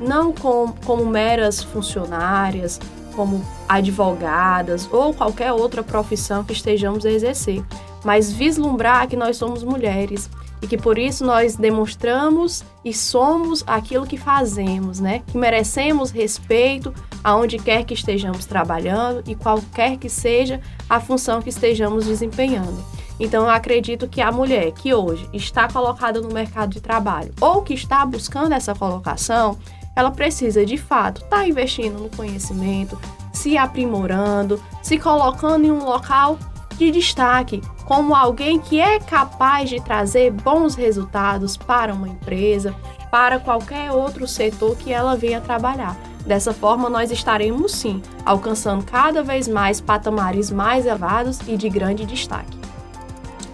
Não 0.00 0.32
com, 0.32 0.74
como 0.84 1.06
meras 1.06 1.62
funcionárias, 1.62 2.80
como 3.14 3.46
advogadas 3.68 4.88
ou 4.92 5.14
qualquer 5.14 5.52
outra 5.52 5.84
profissão 5.84 6.42
que 6.42 6.52
estejamos 6.52 7.06
a 7.06 7.10
exercer, 7.12 7.62
mas 8.04 8.32
vislumbrar 8.32 9.06
que 9.06 9.14
nós 9.14 9.36
somos 9.36 9.62
mulheres 9.62 10.28
e 10.60 10.66
que 10.66 10.76
por 10.76 10.98
isso 10.98 11.24
nós 11.24 11.54
demonstramos 11.54 12.64
e 12.84 12.92
somos 12.92 13.62
aquilo 13.68 14.04
que 14.04 14.16
fazemos, 14.16 14.98
né? 14.98 15.22
Que 15.28 15.38
merecemos 15.38 16.10
respeito 16.10 16.92
aonde 17.22 17.56
quer 17.56 17.84
que 17.84 17.94
estejamos 17.94 18.46
trabalhando 18.46 19.22
e 19.28 19.36
qualquer 19.36 19.96
que 19.96 20.08
seja 20.08 20.60
a 20.90 20.98
função 20.98 21.40
que 21.40 21.50
estejamos 21.50 22.04
desempenhando. 22.04 22.95
Então 23.18 23.44
eu 23.44 23.50
acredito 23.50 24.08
que 24.08 24.20
a 24.20 24.30
mulher 24.30 24.72
que 24.72 24.92
hoje 24.92 25.28
está 25.32 25.68
colocada 25.68 26.20
no 26.20 26.32
mercado 26.32 26.70
de 26.70 26.80
trabalho 26.80 27.32
ou 27.40 27.62
que 27.62 27.74
está 27.74 28.04
buscando 28.04 28.52
essa 28.52 28.74
colocação, 28.74 29.58
ela 29.94 30.10
precisa 30.10 30.64
de 30.66 30.76
fato 30.76 31.22
estar 31.22 31.38
tá 31.38 31.48
investindo 31.48 31.98
no 31.98 32.10
conhecimento, 32.10 33.00
se 33.32 33.56
aprimorando, 33.56 34.62
se 34.82 34.98
colocando 34.98 35.64
em 35.64 35.70
um 35.70 35.84
local 35.84 36.38
de 36.76 36.90
destaque, 36.90 37.62
como 37.86 38.14
alguém 38.14 38.58
que 38.58 38.78
é 38.78 38.98
capaz 39.00 39.70
de 39.70 39.80
trazer 39.80 40.30
bons 40.30 40.74
resultados 40.74 41.56
para 41.56 41.94
uma 41.94 42.08
empresa, 42.08 42.74
para 43.10 43.38
qualquer 43.38 43.90
outro 43.90 44.28
setor 44.28 44.76
que 44.76 44.92
ela 44.92 45.16
venha 45.16 45.40
trabalhar. 45.40 45.96
Dessa 46.26 46.52
forma, 46.52 46.90
nós 46.90 47.10
estaremos 47.10 47.72
sim 47.72 48.02
alcançando 48.24 48.84
cada 48.84 49.22
vez 49.22 49.46
mais 49.46 49.80
patamares 49.80 50.50
mais 50.50 50.84
elevados 50.84 51.38
e 51.46 51.56
de 51.56 51.68
grande 51.70 52.04
destaque. 52.04 52.55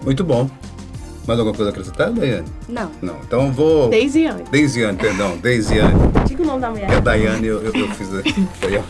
Muito 0.03 0.23
bom. 0.23 0.49
Mais 1.25 1.39
alguma 1.39 1.55
coisa 1.55 1.69
a 1.69 1.73
acrescentar, 1.73 2.11
Daiane? 2.11 2.47
Não. 2.67 2.91
Não. 3.01 3.17
Então 3.25 3.45
eu 3.45 3.51
vou. 3.51 3.89
Deisiane. 3.89 4.43
Deisiane, 4.51 4.97
perdão. 4.97 5.37
Deisiane. 5.37 5.93
Diga 6.27 6.43
o 6.43 6.45
nome 6.45 6.59
da 6.59 6.69
mulher. 6.69 6.89
É 6.89 6.95
a 6.95 6.99
Daiane, 6.99 7.47
eu, 7.47 7.61
eu, 7.61 7.73
eu 7.73 7.87
fiz. 7.89 8.09
Foi, 8.59 8.77
ó. 8.77 8.83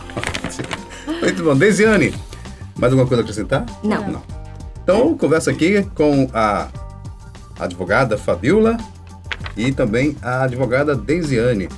Muito 1.20 1.44
bom. 1.44 1.54
Deisiane, 1.54 2.12
mais 2.76 2.92
alguma 2.92 3.06
coisa 3.06 3.22
a 3.22 3.24
acrescentar? 3.24 3.64
Não. 3.84 4.08
Não. 4.08 4.22
Então, 4.82 5.16
conversa 5.16 5.50
aqui 5.52 5.82
com 5.94 6.28
a 6.34 6.68
advogada 7.58 8.18
Fabiola 8.18 8.76
e 9.56 9.72
também 9.72 10.16
a 10.20 10.42
advogada 10.42 10.96
Deisiane, 10.96 11.68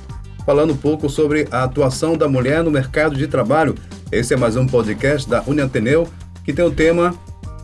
falando 0.45 0.73
um 0.73 0.77
pouco 0.77 1.07
sobre 1.07 1.47
a 1.51 1.63
atuação 1.63 2.17
da 2.17 2.27
mulher 2.27 2.63
no 2.63 2.71
mercado 2.71 3.15
de 3.15 3.27
trabalho. 3.27 3.75
Esse 4.11 4.33
é 4.33 4.37
mais 4.37 4.55
um 4.55 4.65
podcast 4.65 5.29
da 5.29 5.43
Uniateneu, 5.45 6.07
que 6.43 6.51
tem 6.51 6.65
o 6.65 6.71
tema 6.71 7.13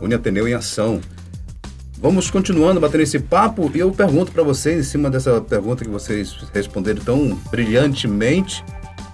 Uniateneu 0.00 0.46
em 0.46 0.54
Ação. 0.54 1.00
Vamos 1.98 2.30
continuando 2.30 2.80
batendo 2.80 3.02
esse 3.02 3.18
papo 3.18 3.70
e 3.74 3.78
eu 3.78 3.90
pergunto 3.90 4.30
para 4.32 4.42
vocês, 4.42 4.78
em 4.78 4.82
cima 4.82 5.08
dessa 5.08 5.40
pergunta 5.40 5.84
que 5.84 5.90
vocês 5.90 6.34
responderam 6.52 7.02
tão 7.02 7.34
brilhantemente, 7.50 8.64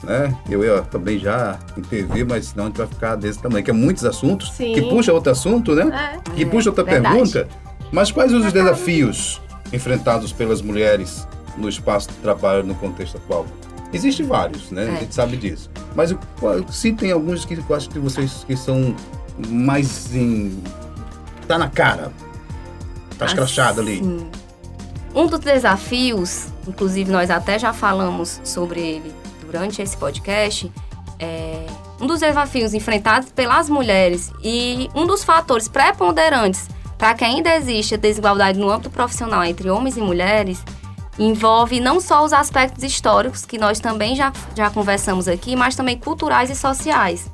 né? 0.02 0.34
Eu 0.48 0.82
também 0.86 1.18
já 1.18 1.58
intervir, 1.76 2.26
mas 2.26 2.46
senão 2.46 2.64
a 2.64 2.66
gente 2.68 2.78
vai 2.78 2.86
ficar 2.86 3.16
desse 3.16 3.38
tamanho, 3.40 3.64
que 3.64 3.70
é 3.70 3.74
muitos 3.74 4.04
assuntos, 4.04 4.50
Sim. 4.52 4.72
que 4.72 4.82
puxa 4.82 5.12
outro 5.12 5.30
assunto, 5.30 5.74
né? 5.74 6.14
É. 6.26 6.30
Que 6.34 6.44
puxa 6.46 6.70
outra 6.70 6.82
verdade. 6.82 7.14
pergunta. 7.14 7.48
Mas 7.92 8.10
quais 8.10 8.32
os 8.32 8.50
desafios 8.52 9.40
enfrentados 9.72 10.32
pelas 10.32 10.62
mulheres 10.62 11.28
no 11.58 11.68
espaço 11.68 12.08
de 12.08 12.14
trabalho 12.16 12.64
no 12.64 12.74
contexto 12.74 13.18
atual? 13.18 13.46
Existem 13.92 14.24
vários, 14.26 14.70
né? 14.70 14.84
A 14.88 14.92
É. 14.94 15.00
gente 15.00 15.14
sabe 15.14 15.36
disso. 15.36 15.70
Mas 15.94 16.14
citem 16.70 17.12
alguns 17.12 17.44
que 17.44 17.54
eu 17.54 17.76
acho 17.76 17.90
que 17.90 17.98
vocês 17.98 18.44
que 18.46 18.56
são 18.56 18.94
mais 19.48 20.14
em. 20.14 20.60
tá 21.46 21.58
na 21.58 21.68
cara. 21.68 22.10
Tá 23.20 23.26
escrachado 23.26 23.80
ali. 23.80 24.00
Assim, 24.00 24.30
Um 25.14 25.26
dos 25.26 25.40
desafios, 25.40 26.46
inclusive 26.66 27.10
nós 27.10 27.30
até 27.30 27.58
já 27.58 27.72
falamos 27.72 28.40
sobre 28.44 28.80
ele 28.80 29.14
durante 29.44 29.82
esse 29.82 29.96
podcast, 29.96 30.72
é 31.18 31.66
um 32.00 32.06
dos 32.06 32.20
desafios 32.20 32.72
enfrentados 32.72 33.30
pelas 33.30 33.68
mulheres 33.68 34.32
e 34.42 34.88
um 34.94 35.06
dos 35.06 35.22
fatores 35.22 35.68
preponderantes 35.68 36.68
para 36.96 37.14
que 37.14 37.24
ainda 37.24 37.54
existe 37.56 37.94
a 37.94 37.98
desigualdade 37.98 38.58
no 38.58 38.70
âmbito 38.70 38.90
profissional 38.90 39.42
entre 39.44 39.68
homens 39.70 39.96
e 39.96 40.00
mulheres 40.00 40.62
envolve 41.18 41.80
não 41.80 42.00
só 42.00 42.24
os 42.24 42.32
aspectos 42.32 42.82
históricos, 42.82 43.44
que 43.44 43.58
nós 43.58 43.78
também 43.78 44.16
já, 44.16 44.32
já 44.56 44.70
conversamos 44.70 45.28
aqui, 45.28 45.54
mas 45.54 45.76
também 45.76 45.98
culturais 45.98 46.48
e 46.50 46.54
sociais. 46.54 47.30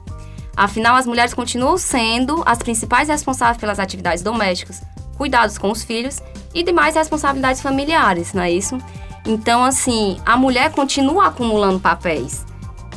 Afinal, 0.57 0.97
as 0.97 1.07
mulheres 1.07 1.35
continuam 1.35 1.77
sendo 1.77 2.43
as 2.45 2.59
principais 2.59 3.09
responsáveis 3.09 3.59
pelas 3.59 3.79
atividades 3.79 4.23
domésticas, 4.23 4.83
cuidados 5.17 5.59
com 5.59 5.71
os 5.71 5.83
filhos 5.83 6.21
e 6.55 6.63
demais 6.63 6.95
responsabilidades 6.95 7.61
familiares, 7.61 8.33
não 8.33 8.43
é 8.43 8.51
isso? 8.51 8.79
Então, 9.27 9.65
assim, 9.65 10.19
a 10.25 10.37
mulher 10.37 10.71
continua 10.73 11.27
acumulando 11.27 11.81
papéis. 11.81 12.47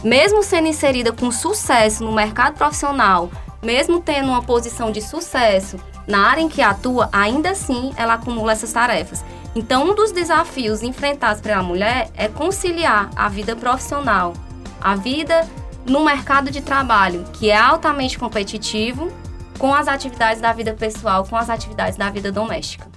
Mesmo 0.04 0.44
sendo 0.44 0.68
inserida 0.68 1.12
com 1.12 1.32
sucesso 1.32 2.04
no 2.04 2.12
mercado 2.12 2.56
profissional, 2.56 3.30
mesmo 3.62 4.00
tendo 4.00 4.30
uma 4.30 4.42
posição 4.42 4.92
de 4.92 5.02
sucesso 5.02 5.78
na 6.08 6.28
área 6.28 6.42
em 6.42 6.50
que 6.50 6.62
atua, 6.62 7.10
ainda 7.12 7.52
assim 7.52 7.92
ela 7.96 8.14
acumula 8.14 8.52
essas 8.52 8.72
tarefas. 8.72 9.24
Então, 9.56 9.90
um 9.90 9.96
dos 9.96 10.12
desafios 10.12 10.82
enfrentados 10.84 11.42
pela 11.42 11.62
mulher 11.62 12.10
é 12.16 12.28
conciliar 12.28 13.10
a 13.16 13.28
vida 13.28 13.56
profissional, 13.56 14.34
a 14.80 14.96
vida 14.96 15.48
no 15.86 16.04
mercado 16.04 16.52
de 16.52 16.62
trabalho, 16.62 17.26
que 17.34 17.50
é 17.50 17.58
altamente 17.58 18.18
competitivo, 18.18 19.12
com 19.60 19.76
as 19.76 19.90
atividades 19.90 20.42
da 20.42 20.54
vida 20.54 20.74
pessoal, 20.74 21.26
com 21.26 21.36
as 21.36 21.50
atividades 21.50 21.98
da 21.98 22.10
vida 22.10 22.32
doméstica. 22.32 22.88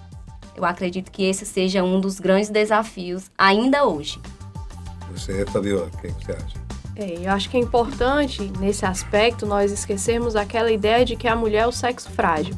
Eu 0.56 0.64
acredito 0.64 1.10
que 1.10 1.24
esse 1.24 1.44
seja 1.44 1.82
um 1.82 2.00
dos 2.00 2.20
grandes 2.20 2.48
desafios 2.48 3.30
ainda 3.36 3.84
hoje. 3.84 4.20
Você, 5.12 5.44
Fabiola, 5.46 5.90
o 5.92 5.98
que 5.98 6.08
você 6.08 6.32
acha? 6.32 6.62
É, 6.94 7.26
eu 7.26 7.30
acho 7.32 7.50
que 7.50 7.56
é 7.56 7.60
importante, 7.60 8.52
nesse 8.60 8.84
aspecto, 8.84 9.44
nós 9.44 9.72
esquecermos 9.72 10.36
aquela 10.36 10.70
ideia 10.70 11.04
de 11.04 11.16
que 11.16 11.26
a 11.26 11.34
mulher 11.34 11.62
é 11.62 11.66
o 11.66 11.72
sexo 11.72 12.10
frágil. 12.10 12.54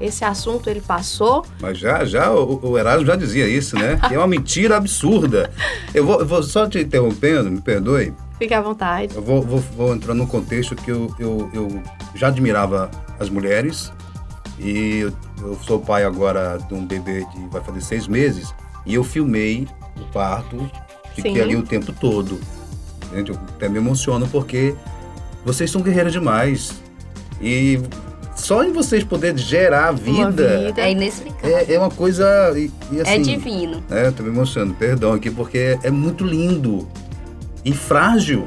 Esse 0.00 0.24
assunto, 0.24 0.68
ele 0.68 0.80
passou, 0.80 1.46
Mas 1.60 1.78
já, 1.78 2.04
já 2.04 2.30
o, 2.32 2.60
o 2.62 2.78
Erasmo 2.78 3.06
já 3.06 3.16
dizia 3.16 3.48
isso, 3.48 3.76
né? 3.76 3.98
Que 4.06 4.14
é 4.14 4.18
uma 4.18 4.26
mentira 4.26 4.76
absurda. 4.76 5.50
Eu 5.94 6.04
vou, 6.04 6.20
eu 6.20 6.26
vou 6.26 6.42
só 6.42 6.68
te 6.68 6.80
interrompendo, 6.80 7.50
me 7.50 7.60
perdoe. 7.60 8.12
Fique 8.38 8.54
à 8.54 8.60
vontade. 8.60 9.14
Eu 9.14 9.22
vou, 9.22 9.42
vou, 9.42 9.58
vou 9.58 9.94
entrar 9.94 10.14
num 10.14 10.26
contexto 10.26 10.74
que 10.74 10.90
eu, 10.90 11.14
eu, 11.18 11.50
eu 11.52 11.82
já 12.14 12.28
admirava 12.28 12.90
as 13.18 13.28
mulheres 13.28 13.92
e 14.58 14.98
eu, 15.00 15.12
eu 15.42 15.58
sou 15.62 15.80
pai 15.80 16.04
agora 16.04 16.58
de 16.58 16.74
um 16.74 16.84
bebê 16.84 17.24
de 17.34 17.46
vai 17.48 17.62
fazer 17.62 17.80
seis 17.80 18.06
meses 18.06 18.54
e 18.84 18.94
eu 18.94 19.04
filmei 19.04 19.66
o 20.00 20.04
parto, 20.12 20.70
fiquei 21.14 21.34
Sim. 21.34 21.40
ali 21.40 21.56
o 21.56 21.62
tempo 21.62 21.92
todo. 21.92 22.38
Gente, 23.14 23.30
eu 23.30 23.38
até 23.54 23.68
me 23.68 23.78
emociono 23.78 24.28
porque 24.28 24.74
vocês 25.44 25.70
são 25.70 25.80
guerreiras 25.80 26.12
demais 26.12 26.80
e 27.40 27.80
só 28.34 28.62
em 28.62 28.72
vocês 28.72 29.02
poderem 29.02 29.38
gerar 29.38 29.92
vida, 29.92 30.58
vida. 30.66 30.82
É 30.82 30.90
inexplicável. 30.90 31.56
é, 31.56 31.72
é 31.72 31.78
uma 31.78 31.90
coisa 31.90 32.24
e, 32.56 32.70
e 32.92 33.00
assim, 33.00 33.10
é 33.10 33.18
divino. 33.18 33.82
é, 33.90 34.08
eu 34.08 34.12
tô 34.12 34.22
me 34.22 34.28
emocionando, 34.28 34.74
perdão 34.74 35.12
aqui, 35.12 35.30
porque 35.30 35.78
é 35.82 35.90
muito 35.90 36.24
lindo 36.24 36.86
e 37.66 37.72
frágil. 37.72 38.46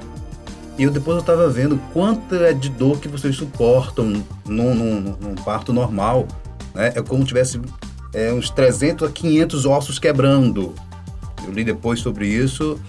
E 0.78 0.84
eu 0.84 0.90
depois 0.90 1.18
eu 1.18 1.24
tava 1.24 1.50
vendo 1.50 1.78
quanto 1.92 2.36
é 2.36 2.54
de 2.54 2.70
dor 2.70 3.02
que 3.02 3.10
vocês 3.10 3.36
suportam 3.36 4.24
num, 4.48 4.74
num, 4.74 5.18
num 5.20 5.36
parto 5.36 5.74
normal. 5.74 6.26
Né? 6.74 6.94
É 6.96 7.02
como 7.02 7.22
se 7.24 7.28
tivesse 7.28 7.60
é, 8.14 8.32
uns 8.32 8.50
300 8.50 9.10
a 9.10 9.12
500 9.12 9.66
ossos 9.66 10.00
quebrando. 10.00 10.74
Eu 11.46 11.52
li 11.52 11.66
depois 11.66 12.00
sobre 12.00 12.28
isso 12.28 12.80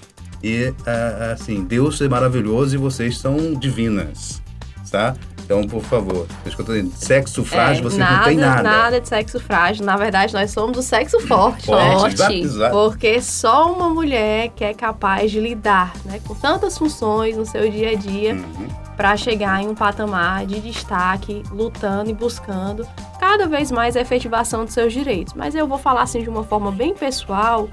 e, 0.41 0.73
ah, 0.87 1.33
assim, 1.33 1.65
Deus 1.65 2.01
é 2.01 2.09
maravilhoso 2.09 2.77
e 2.77 2.79
vocês 2.79 3.19
são 3.19 3.55
divinas, 3.55 4.41
tá? 4.89 5.17
Então, 5.51 5.65
por 5.65 5.83
favor, 5.83 6.29
é 6.47 6.49
que 6.51 6.61
eu 6.61 6.65
tô 6.65 6.73
dizendo. 6.73 6.93
Sexo 6.95 7.45
frágil, 7.45 7.81
É, 7.81 7.91
vocês 7.91 7.99
não 8.09 8.23
têm 8.23 8.37
nada. 8.37 8.63
Nada 8.63 9.01
de 9.01 9.09
sexo 9.09 9.41
frágil. 9.41 9.85
Na 9.85 9.97
verdade, 9.97 10.33
nós 10.33 10.53
somos 10.53 10.79
o 10.79 10.83
sexo 10.83 11.19
forte, 11.27 11.67
Forte, 11.67 11.85
né? 11.85 11.93
Forte. 11.99 12.15
exato, 12.15 12.33
exato. 12.35 12.73
Porque 12.73 13.21
só 13.21 13.73
uma 13.73 13.89
mulher 13.89 14.51
que 14.55 14.63
é 14.63 14.73
capaz 14.73 15.29
de 15.33 15.41
lidar 15.41 15.93
né, 16.05 16.21
com 16.25 16.37
tantas 16.37 16.79
funções 16.79 17.37
no 17.37 17.45
seu 17.45 17.69
dia 17.69 17.91
a 17.91 17.95
dia 17.97 18.35
Uhum. 18.35 18.69
para 18.97 19.17
chegar 19.17 19.61
em 19.61 19.67
um 19.67 19.75
patamar 19.75 20.47
de 20.47 20.61
destaque, 20.61 21.43
lutando 21.51 22.09
e 22.09 22.15
buscando 22.15 22.87
cada 23.19 23.49
vez 23.49 23.73
mais 23.73 23.97
a 23.97 24.01
efetivação 24.03 24.65
dos 24.65 24.73
seus 24.73 24.93
direitos. 24.93 25.35
Mas 25.35 25.57
eu 25.57 25.67
vou 25.67 25.79
falar 25.79 26.03
assim 26.03 26.23
de 26.23 26.29
uma 26.29 26.45
forma 26.45 26.71
bem 26.71 26.95
pessoal 26.95 27.69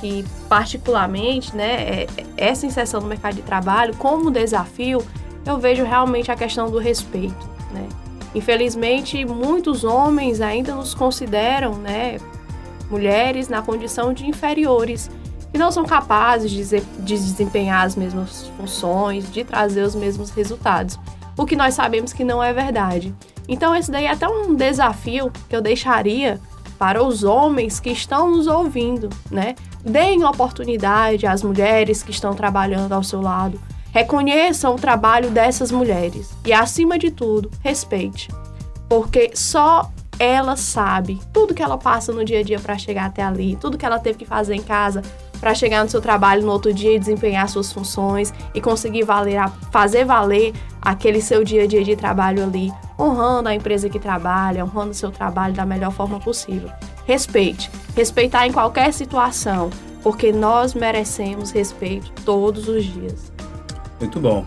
que 0.00 0.24
particularmente, 0.48 1.56
né, 1.56 2.04
é- 2.04 2.06
essa 2.36 2.64
inserção 2.66 3.00
no 3.00 3.08
mercado 3.08 3.34
de 3.34 3.42
trabalho 3.42 3.96
como 3.96 4.30
desafio, 4.30 5.02
eu 5.46 5.58
vejo 5.58 5.84
realmente 5.84 6.30
a 6.30 6.36
questão 6.36 6.68
do 6.70 6.78
respeito, 6.78 7.48
né? 7.72 7.88
Infelizmente, 8.34 9.24
muitos 9.24 9.84
homens 9.84 10.40
ainda 10.42 10.74
nos 10.74 10.92
consideram, 10.92 11.74
né, 11.76 12.18
mulheres 12.90 13.48
na 13.48 13.62
condição 13.62 14.12
de 14.12 14.26
inferiores, 14.26 15.10
que 15.50 15.56
não 15.58 15.70
são 15.70 15.86
capazes 15.86 16.50
de, 16.50 16.62
ze- 16.62 16.84
de 16.98 17.14
desempenhar 17.14 17.86
as 17.86 17.96
mesmas 17.96 18.50
funções, 18.58 19.30
de 19.32 19.42
trazer 19.42 19.82
os 19.82 19.94
mesmos 19.94 20.30
resultados. 20.30 20.98
O 21.36 21.46
que 21.46 21.56
nós 21.56 21.74
sabemos 21.74 22.12
que 22.12 22.24
não 22.24 22.42
é 22.42 22.52
verdade. 22.52 23.14
Então, 23.48 23.74
esse 23.74 23.90
daí 23.90 24.04
é 24.06 24.10
até 24.10 24.28
um 24.28 24.54
desafio 24.54 25.30
que 25.48 25.54
eu 25.56 25.62
deixaria 25.62 26.40
para 26.78 27.02
os 27.02 27.24
homens 27.24 27.80
que 27.80 27.90
estão 27.90 28.30
nos 28.30 28.46
ouvindo, 28.46 29.08
né? 29.30 29.54
Deem 29.82 30.24
oportunidade 30.24 31.26
às 31.26 31.42
mulheres 31.42 32.02
que 32.02 32.10
estão 32.10 32.34
trabalhando 32.34 32.92
ao 32.92 33.02
seu 33.02 33.22
lado. 33.22 33.58
Reconheçam 33.96 34.74
o 34.74 34.78
trabalho 34.78 35.30
dessas 35.30 35.72
mulheres 35.72 36.36
e, 36.44 36.52
acima 36.52 36.98
de 36.98 37.10
tudo, 37.10 37.50
respeite. 37.60 38.28
Porque 38.90 39.30
só 39.32 39.90
ela 40.18 40.54
sabe 40.54 41.18
tudo 41.32 41.54
que 41.54 41.62
ela 41.62 41.78
passa 41.78 42.12
no 42.12 42.22
dia 42.22 42.40
a 42.40 42.42
dia 42.42 42.60
para 42.60 42.76
chegar 42.76 43.06
até 43.06 43.22
ali, 43.22 43.56
tudo 43.56 43.78
que 43.78 43.86
ela 43.86 43.98
teve 43.98 44.18
que 44.18 44.26
fazer 44.26 44.54
em 44.54 44.60
casa 44.60 45.00
para 45.40 45.54
chegar 45.54 45.82
no 45.82 45.88
seu 45.88 46.02
trabalho 46.02 46.42
no 46.42 46.52
outro 46.52 46.74
dia 46.74 46.94
e 46.94 46.98
desempenhar 46.98 47.48
suas 47.48 47.72
funções 47.72 48.34
e 48.54 48.60
conseguir 48.60 49.02
valer, 49.02 49.48
fazer 49.72 50.04
valer 50.04 50.52
aquele 50.82 51.22
seu 51.22 51.42
dia 51.42 51.62
a 51.62 51.66
dia 51.66 51.82
de 51.82 51.96
trabalho 51.96 52.42
ali, 52.42 52.70
honrando 53.00 53.48
a 53.48 53.54
empresa 53.54 53.88
que 53.88 53.98
trabalha, 53.98 54.62
honrando 54.62 54.90
o 54.90 54.94
seu 54.94 55.10
trabalho 55.10 55.54
da 55.54 55.64
melhor 55.64 55.90
forma 55.90 56.20
possível. 56.20 56.68
Respeite, 57.06 57.70
respeitar 57.96 58.46
em 58.46 58.52
qualquer 58.52 58.92
situação, 58.92 59.70
porque 60.02 60.32
nós 60.32 60.74
merecemos 60.74 61.50
respeito 61.50 62.12
todos 62.26 62.68
os 62.68 62.84
dias. 62.84 63.35
Muito 64.00 64.20
bom. 64.20 64.44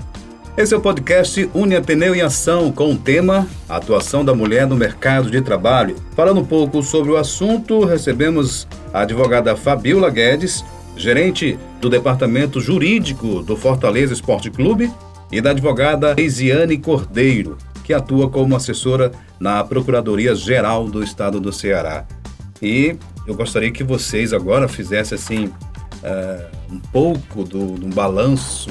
Esse 0.57 0.73
é 0.73 0.77
o 0.77 0.81
podcast 0.81 1.49
Une 1.53 1.75
Ateneu 1.75 2.13
em 2.13 2.21
Ação, 2.21 2.71
com 2.71 2.91
o 2.91 2.97
tema 2.97 3.47
Atuação 3.67 4.25
da 4.25 4.35
Mulher 4.35 4.67
no 4.67 4.75
Mercado 4.75 5.31
de 5.31 5.41
Trabalho. 5.41 5.95
Falando 6.15 6.41
um 6.41 6.45
pouco 6.45 6.83
sobre 6.83 7.11
o 7.11 7.17
assunto, 7.17 7.85
recebemos 7.85 8.67
a 8.93 9.01
advogada 9.01 9.55
Fabiola 9.55 10.09
Guedes, 10.09 10.65
gerente 10.97 11.57
do 11.79 11.89
Departamento 11.89 12.59
Jurídico 12.59 13.41
do 13.41 13.55
Fortaleza 13.55 14.13
Esporte 14.13 14.51
Clube, 14.51 14.91
e 15.31 15.39
da 15.39 15.51
advogada 15.51 16.13
Reisiane 16.13 16.77
Cordeiro, 16.77 17.57
que 17.83 17.93
atua 17.93 18.29
como 18.29 18.55
assessora 18.55 19.11
na 19.39 19.63
Procuradoria-Geral 19.63 20.89
do 20.89 21.03
Estado 21.03 21.39
do 21.39 21.53
Ceará. 21.53 22.05
E 22.61 22.97
eu 23.25 23.35
gostaria 23.35 23.71
que 23.71 23.83
vocês 23.83 24.33
agora 24.33 24.67
fizessem 24.67 25.15
assim 25.15 25.53
eh, 26.03 26.47
um 26.71 26.79
pouco 26.79 27.43
do, 27.43 27.75
do 27.75 27.87
balanço 27.87 28.69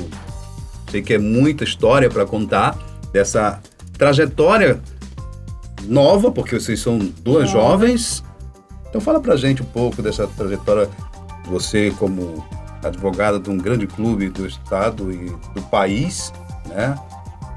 Sei 0.90 1.02
que 1.02 1.14
é 1.14 1.18
muita 1.18 1.64
história 1.64 2.08
para 2.08 2.24
contar 2.24 2.76
dessa 3.12 3.60
trajetória 3.96 4.80
nova, 5.86 6.30
porque 6.30 6.58
vocês 6.58 6.80
são 6.80 6.98
duas 7.22 7.52
Nova. 7.52 7.68
jovens. 7.70 8.24
Então 8.88 9.00
fala 9.00 9.20
pra 9.20 9.36
gente 9.36 9.62
um 9.62 9.66
pouco 9.66 10.00
dessa 10.00 10.26
trajetória, 10.26 10.88
você 11.46 11.92
como 11.98 12.44
advogada 12.82 13.38
de 13.38 13.50
um 13.50 13.58
grande 13.58 13.86
clube 13.86 14.28
do 14.28 14.46
estado 14.46 15.12
e 15.12 15.26
do 15.54 15.62
país, 15.70 16.32
né? 16.66 16.94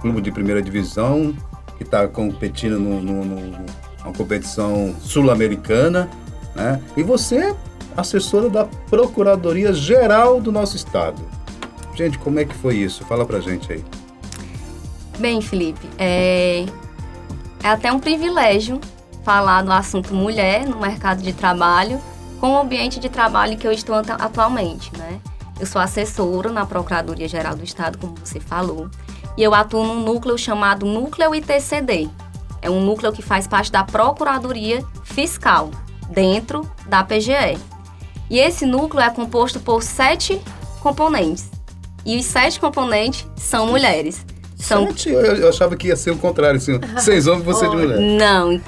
Clube 0.02 0.20
de 0.22 0.32
primeira 0.32 0.62
divisão, 0.62 1.34
que 1.78 1.84
está 1.84 2.08
competindo 2.08 2.80
no, 2.80 3.02
no- 3.02 3.24
no- 3.26 3.66
uma 4.04 4.14
competição 4.14 4.96
sul-americana, 5.00 6.10
né? 6.56 6.82
E 6.98 7.04
você 7.04 7.36
é 7.38 7.56
assessora 7.96 8.50
da 8.50 8.66
Procuradoria 8.90 9.72
Geral 9.74 10.42
do 10.42 10.52
nosso 10.52 10.76
estado. 10.76 11.22
Gente, 11.96 12.18
como 12.20 12.40
é 12.40 12.46
que 12.46 12.56
foi 12.56 12.78
isso? 12.78 13.06
Fala 13.06 13.26
pra 13.26 13.40
gente 13.40 13.72
aí. 13.72 13.84
Bem, 15.20 15.42
Felipe, 15.42 15.88
é, 15.98 16.66
é 17.64 17.68
até 17.68 17.92
um 17.92 18.00
privilégio 18.00 18.80
falar 19.24 19.62
do 19.62 19.72
assunto 19.72 20.14
mulher 20.14 20.66
no 20.66 20.80
mercado 20.80 21.22
de 21.22 21.34
trabalho 21.34 22.02
com 22.40 22.54
o 22.54 22.58
ambiente 22.58 23.00
de 23.00 23.08
trabalho 23.08 23.58
que 23.58 23.68
eu 23.68 23.72
estou 23.72 23.96
atualmente, 23.96 24.92
né? 24.98 25.20
Eu 25.60 25.68
sou 25.68 25.80
assessora 25.80 26.50
na 26.50 26.66
Procuradoria 26.66 27.28
Geral 27.28 27.56
do 27.56 27.64
Estado, 27.64 28.00
como 28.00 28.16
você 28.16 28.40
falou, 28.40 28.90
e 29.38 29.44
eu 29.44 29.54
atuo 29.54 29.86
num 29.86 30.02
núcleo 30.02 30.38
chamado 30.38 30.88
Núcleo 30.88 31.36
ITCD. 31.36 32.10
É 32.64 32.70
um 32.70 32.84
núcleo 32.84 33.14
que 33.14 33.22
faz 33.22 33.48
parte 33.48 33.72
da 33.72 33.84
Procuradoria 33.84 34.84
Fiscal, 35.04 35.70
dentro 36.10 36.68
da 36.88 37.04
PGE. 37.04 37.60
E 38.28 38.40
esse 38.40 38.66
núcleo 38.66 39.04
é 39.04 39.10
composto 39.12 39.60
por 39.60 39.84
sete 39.84 40.42
componentes. 40.80 41.52
E 42.06 42.18
os 42.18 42.26
sete 42.26 42.60
componentes 42.60 43.28
são 43.36 43.68
mulheres. 43.68 44.26
São... 44.58 44.88
Sete? 44.88 45.10
Eu, 45.10 45.22
eu 45.22 45.50
achava 45.50 45.76
que 45.76 45.88
ia 45.88 45.96
ser 45.96 46.12
o 46.12 46.18
contrário, 46.18 46.58
assim, 46.58 46.80
seis 47.00 47.28
homens 47.28 47.44
e 47.44 47.46
você 47.46 47.70
de 47.70 47.76
mulher. 47.76 48.00
Não, 48.00 48.62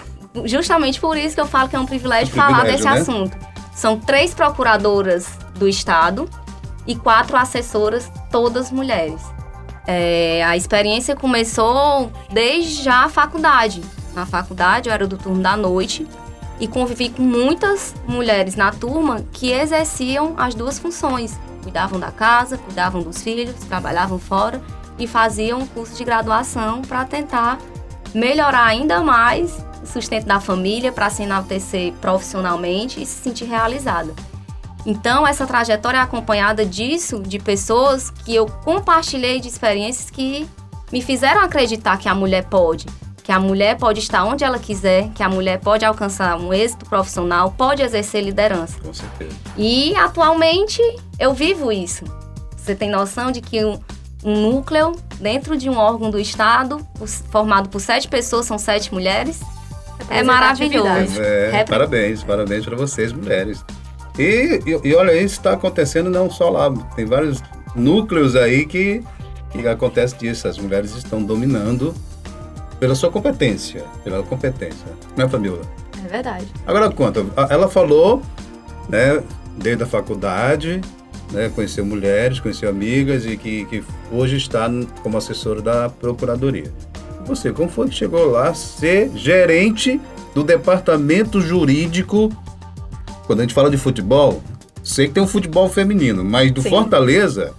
justamente 0.46 1.00
por 1.00 1.18
isso 1.18 1.36
que 1.36 1.42
eu 1.42 1.48
falo 1.48 1.70
que 1.70 1.76
é 1.76 1.80
um 1.80 1.86
privilégio, 1.86 2.38
é 2.38 2.42
um 2.42 2.46
privilégio 2.46 2.84
falar 2.84 2.94
desse 2.96 3.10
né? 3.10 3.14
assunto. 3.14 3.38
São 3.74 4.00
três 4.00 4.34
procuradoras 4.34 5.28
do 5.56 5.68
Estado 5.68 6.30
e 6.86 6.96
quatro 6.96 7.36
assessoras, 7.38 8.12
todas 8.32 8.72
mulheres. 8.72 9.22
É, 9.86 10.44
a 10.46 10.56
experiência 10.56 11.16
começou 11.16 12.12
desde 12.32 12.84
já 12.84 13.06
a 13.06 13.10
faculdade. 13.10 13.82
Na 14.16 14.26
faculdade, 14.26 14.90
eu 14.90 14.94
era 14.94 15.08
do 15.08 15.18
turno 15.18 15.42
da 15.42 15.58
noite 15.58 16.08
e 16.60 16.68
convivi 16.68 17.10
com 17.10 17.24
muitas 17.24 17.96
mulheres 18.08 18.56
na 18.56 18.72
turma 18.72 19.26
que 19.34 19.52
exerciam 19.52 20.36
as 20.38 20.54
duas 20.54 20.78
funções. 20.78 21.38
Cuidavam 21.64 22.00
da 22.00 22.12
casa, 22.12 22.58
cuidavam 22.58 23.02
dos 23.02 23.22
filhos, 23.22 23.56
trabalhavam 23.68 24.20
fora 24.20 24.62
e 25.00 25.08
faziam 25.08 25.60
um 25.60 25.66
curso 25.66 25.96
de 25.96 26.04
graduação 26.04 26.82
para 26.82 27.06
tentar 27.06 27.58
melhorar 28.14 28.66
ainda 28.66 29.02
mais 29.02 29.66
o 29.82 29.88
sustento 29.88 30.26
da 30.26 30.40
família, 30.40 30.92
para 30.92 31.10
se 31.10 31.24
enaltecer 31.24 31.94
profissionalmente 31.94 33.02
e 33.02 33.06
se 33.06 33.24
sentir 33.24 33.46
realizada. 33.46 34.14
Então, 34.86 35.26
essa 35.26 35.48
trajetória 35.48 35.98
é 35.98 36.02
acompanhada 36.02 36.66
disso, 36.66 37.22
de 37.22 37.40
pessoas 37.40 38.10
que 38.10 38.36
eu 38.36 38.46
compartilhei 38.46 39.40
de 39.40 39.48
experiências 39.48 40.10
que 40.10 40.48
me 40.92 41.02
fizeram 41.02 41.42
acreditar 41.42 41.98
que 41.98 42.10
a 42.10 42.14
mulher 42.14 42.46
pode, 42.46 42.86
que 43.24 43.32
a 43.32 43.40
mulher 43.40 43.78
pode 43.78 44.00
estar 44.00 44.26
onde 44.26 44.44
ela 44.44 44.60
quiser, 44.60 45.10
que 45.16 45.24
a 45.24 45.30
mulher 45.30 45.60
pode 45.60 45.86
alcançar 45.86 46.38
um 46.38 46.54
êxito 46.54 46.86
profissional, 46.86 47.52
pode 47.58 47.82
exercer 47.82 48.22
liderança. 48.22 48.78
Com 48.84 48.94
certeza. 48.94 49.32
E 49.58 49.96
atualmente 49.96 50.82
eu 51.18 51.34
vivo 51.34 51.72
isso. 51.72 52.04
Você 52.58 52.76
tem 52.76 52.90
noção 52.90 53.32
de 53.32 53.40
que 53.40 53.64
um, 53.64 53.80
um 54.26 54.52
núcleo 54.52 54.94
dentro 55.20 55.56
de 55.56 55.70
um 55.70 55.78
órgão 55.78 56.12
do 56.12 56.20
Estado, 56.20 56.86
formado 57.32 57.70
por 57.70 57.80
sete 57.80 58.10
pessoas, 58.10 58.46
são 58.46 58.58
sete 58.58 58.94
mulheres. 58.94 59.40
É 60.10 60.22
maravilhoso. 60.22 61.22
É, 61.22 61.62
é, 61.62 61.64
parabéns, 61.64 62.24
parabéns 62.24 62.66
para 62.66 62.76
vocês, 62.76 63.14
mulheres. 63.14 63.64
E, 64.20 64.60
e, 64.66 64.90
e 64.90 64.96
olha, 64.96 65.16
isso 65.16 65.36
está 65.36 65.54
acontecendo 65.54 66.10
não 66.10 66.30
só 66.30 66.50
lá, 66.50 66.70
tem 66.96 67.06
vários 67.06 67.42
núcleos 67.74 68.36
aí 68.36 68.66
que, 68.66 69.02
que 69.52 69.66
acontece 69.66 70.16
disso. 70.18 70.46
As 70.46 70.58
mulheres 70.58 70.94
estão 70.94 71.24
dominando 71.24 71.96
pela 72.84 72.96
sua 72.96 73.10
competência, 73.10 73.86
pela 74.04 74.22
competência. 74.24 74.86
Não 75.16 75.24
é, 75.24 75.30
Fabiola? 75.30 75.62
É 76.04 76.08
verdade. 76.10 76.46
Agora 76.68 76.92
conta, 76.92 77.26
ela 77.50 77.70
falou, 77.70 78.22
né, 78.90 79.24
desde 79.58 79.84
a 79.84 79.86
faculdade, 79.86 80.82
né, 81.32 81.50
conheceu 81.56 81.86
mulheres, 81.86 82.42
conheceu 82.42 82.70
amigas 82.70 83.26
e 83.26 83.38
que, 83.38 83.64
que 83.68 83.82
hoje 84.12 84.36
está 84.36 84.70
como 85.02 85.18
assessora 85.18 85.62
da 85.62 85.88
Procuradoria. 85.88 86.74
Você, 87.26 87.54
como 87.54 87.70
foi 87.70 87.88
que 87.88 87.96
chegou 87.96 88.30
lá 88.30 88.50
a 88.50 88.54
ser 88.54 89.10
gerente 89.16 90.02
do 90.36 90.44
departamento 90.44 91.40
jurídico 91.40 92.30
quando 93.26 93.40
a 93.40 93.44
gente 93.44 93.54
fala 93.54 93.70
de 93.70 93.78
futebol, 93.78 94.44
sei 94.84 95.08
que 95.08 95.14
tem 95.14 95.24
um 95.24 95.28
futebol 95.28 95.70
feminino, 95.70 96.22
mas 96.22 96.52
do 96.52 96.62
Sim. 96.62 96.70
Fortaleza. 96.70 97.54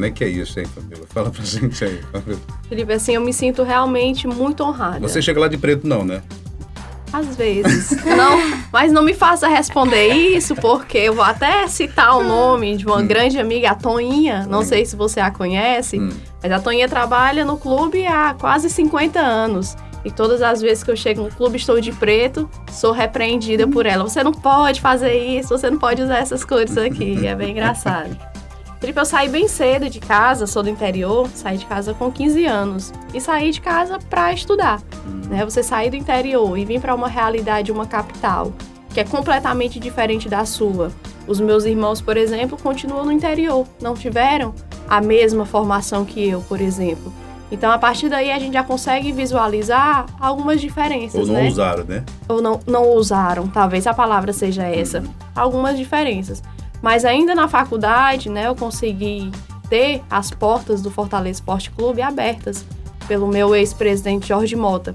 Como 0.00 0.06
é 0.06 0.10
que 0.10 0.24
é 0.24 0.28
isso, 0.28 0.58
hein, 0.58 0.64
Fabíola? 0.64 1.04
Fala 1.10 1.28
pra 1.28 1.44
gente 1.44 1.84
aí, 1.84 2.00
Fabíola. 2.10 2.40
Felipe, 2.70 2.90
assim, 2.90 3.16
eu 3.16 3.20
me 3.20 3.34
sinto 3.34 3.62
realmente 3.62 4.26
muito 4.26 4.64
honrada. 4.64 4.98
Você 4.98 5.20
chega 5.20 5.38
lá 5.38 5.46
de 5.46 5.58
preto, 5.58 5.86
não, 5.86 6.02
né? 6.02 6.22
Às 7.12 7.36
vezes. 7.36 7.90
não, 8.16 8.38
mas 8.72 8.90
não 8.90 9.02
me 9.02 9.12
faça 9.12 9.46
responder 9.46 10.08
isso, 10.08 10.56
porque 10.56 10.96
eu 10.96 11.12
vou 11.12 11.22
até 11.22 11.68
citar 11.68 12.16
o 12.16 12.24
nome 12.24 12.78
de 12.78 12.86
uma 12.86 12.96
hum. 12.96 13.06
grande 13.06 13.38
amiga, 13.38 13.72
a 13.72 13.74
Toninha. 13.74 14.46
Não 14.48 14.60
hum. 14.60 14.64
sei 14.64 14.86
se 14.86 14.96
você 14.96 15.20
a 15.20 15.30
conhece, 15.30 16.00
hum. 16.00 16.08
mas 16.42 16.50
a 16.50 16.58
Toninha 16.58 16.88
trabalha 16.88 17.44
no 17.44 17.58
clube 17.58 18.06
há 18.06 18.34
quase 18.40 18.70
50 18.70 19.20
anos. 19.20 19.76
E 20.02 20.10
todas 20.10 20.40
as 20.40 20.62
vezes 20.62 20.82
que 20.82 20.90
eu 20.90 20.96
chego 20.96 21.24
no 21.24 21.28
clube 21.28 21.58
estou 21.58 21.78
de 21.78 21.92
preto, 21.92 22.48
sou 22.72 22.90
repreendida 22.90 23.68
por 23.68 23.84
ela. 23.84 24.02
Você 24.02 24.24
não 24.24 24.32
pode 24.32 24.80
fazer 24.80 25.12
isso, 25.12 25.50
você 25.50 25.68
não 25.68 25.78
pode 25.78 26.00
usar 26.00 26.20
essas 26.20 26.42
cores 26.42 26.74
aqui. 26.78 27.26
É 27.26 27.34
bem 27.34 27.50
engraçado. 27.52 28.30
Felipe, 28.80 28.98
eu 28.98 29.04
saí 29.04 29.28
bem 29.28 29.46
cedo 29.46 29.90
de 29.90 30.00
casa, 30.00 30.46
sou 30.46 30.62
do 30.62 30.70
interior, 30.70 31.28
saí 31.34 31.58
de 31.58 31.66
casa 31.66 31.92
com 31.92 32.10
15 32.10 32.46
anos. 32.46 32.92
E 33.12 33.20
saí 33.20 33.50
de 33.50 33.60
casa 33.60 33.98
para 33.98 34.32
estudar. 34.32 34.80
Né? 35.28 35.44
Você 35.44 35.62
sair 35.62 35.90
do 35.90 35.96
interior 35.96 36.56
e 36.56 36.64
vir 36.64 36.80
para 36.80 36.94
uma 36.94 37.06
realidade, 37.06 37.70
uma 37.70 37.84
capital, 37.84 38.54
que 38.88 38.98
é 38.98 39.04
completamente 39.04 39.78
diferente 39.78 40.30
da 40.30 40.46
sua. 40.46 40.90
Os 41.26 41.38
meus 41.38 41.66
irmãos, 41.66 42.00
por 42.00 42.16
exemplo, 42.16 42.56
continuam 42.56 43.04
no 43.04 43.12
interior, 43.12 43.66
não 43.82 43.92
tiveram 43.92 44.54
a 44.88 44.98
mesma 45.02 45.44
formação 45.44 46.06
que 46.06 46.26
eu, 46.26 46.40
por 46.40 46.58
exemplo. 46.58 47.12
Então, 47.52 47.70
a 47.70 47.78
partir 47.78 48.08
daí, 48.08 48.30
a 48.30 48.38
gente 48.38 48.54
já 48.54 48.64
consegue 48.64 49.12
visualizar 49.12 50.06
algumas 50.18 50.58
diferenças, 50.58 51.20
Ou 51.20 51.26
não 51.26 51.34
né? 51.34 51.48
usaram, 51.48 51.84
né? 51.84 52.04
Ou 52.28 52.40
não, 52.40 52.60
não 52.66 52.88
usaram, 52.94 53.46
talvez 53.46 53.86
a 53.86 53.92
palavra 53.92 54.32
seja 54.32 54.62
essa. 54.64 55.00
Uhum. 55.00 55.08
Algumas 55.34 55.76
diferenças. 55.76 56.42
Mas 56.82 57.04
ainda 57.04 57.34
na 57.34 57.48
faculdade, 57.48 58.28
né, 58.28 58.46
eu 58.46 58.54
consegui 58.54 59.30
ter 59.68 60.02
as 60.10 60.30
portas 60.30 60.82
do 60.82 60.90
Fortaleza 60.90 61.38
Esporte 61.40 61.70
Clube 61.70 62.02
abertas 62.02 62.64
pelo 63.06 63.26
meu 63.26 63.54
ex-presidente 63.54 64.28
Jorge 64.28 64.56
Mota. 64.56 64.94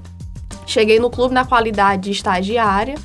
Cheguei 0.65 0.99
no 0.99 1.09
clube 1.09 1.33
na 1.33 1.45
qualidade 1.45 2.03
de 2.03 2.11
estagiária 2.11 2.95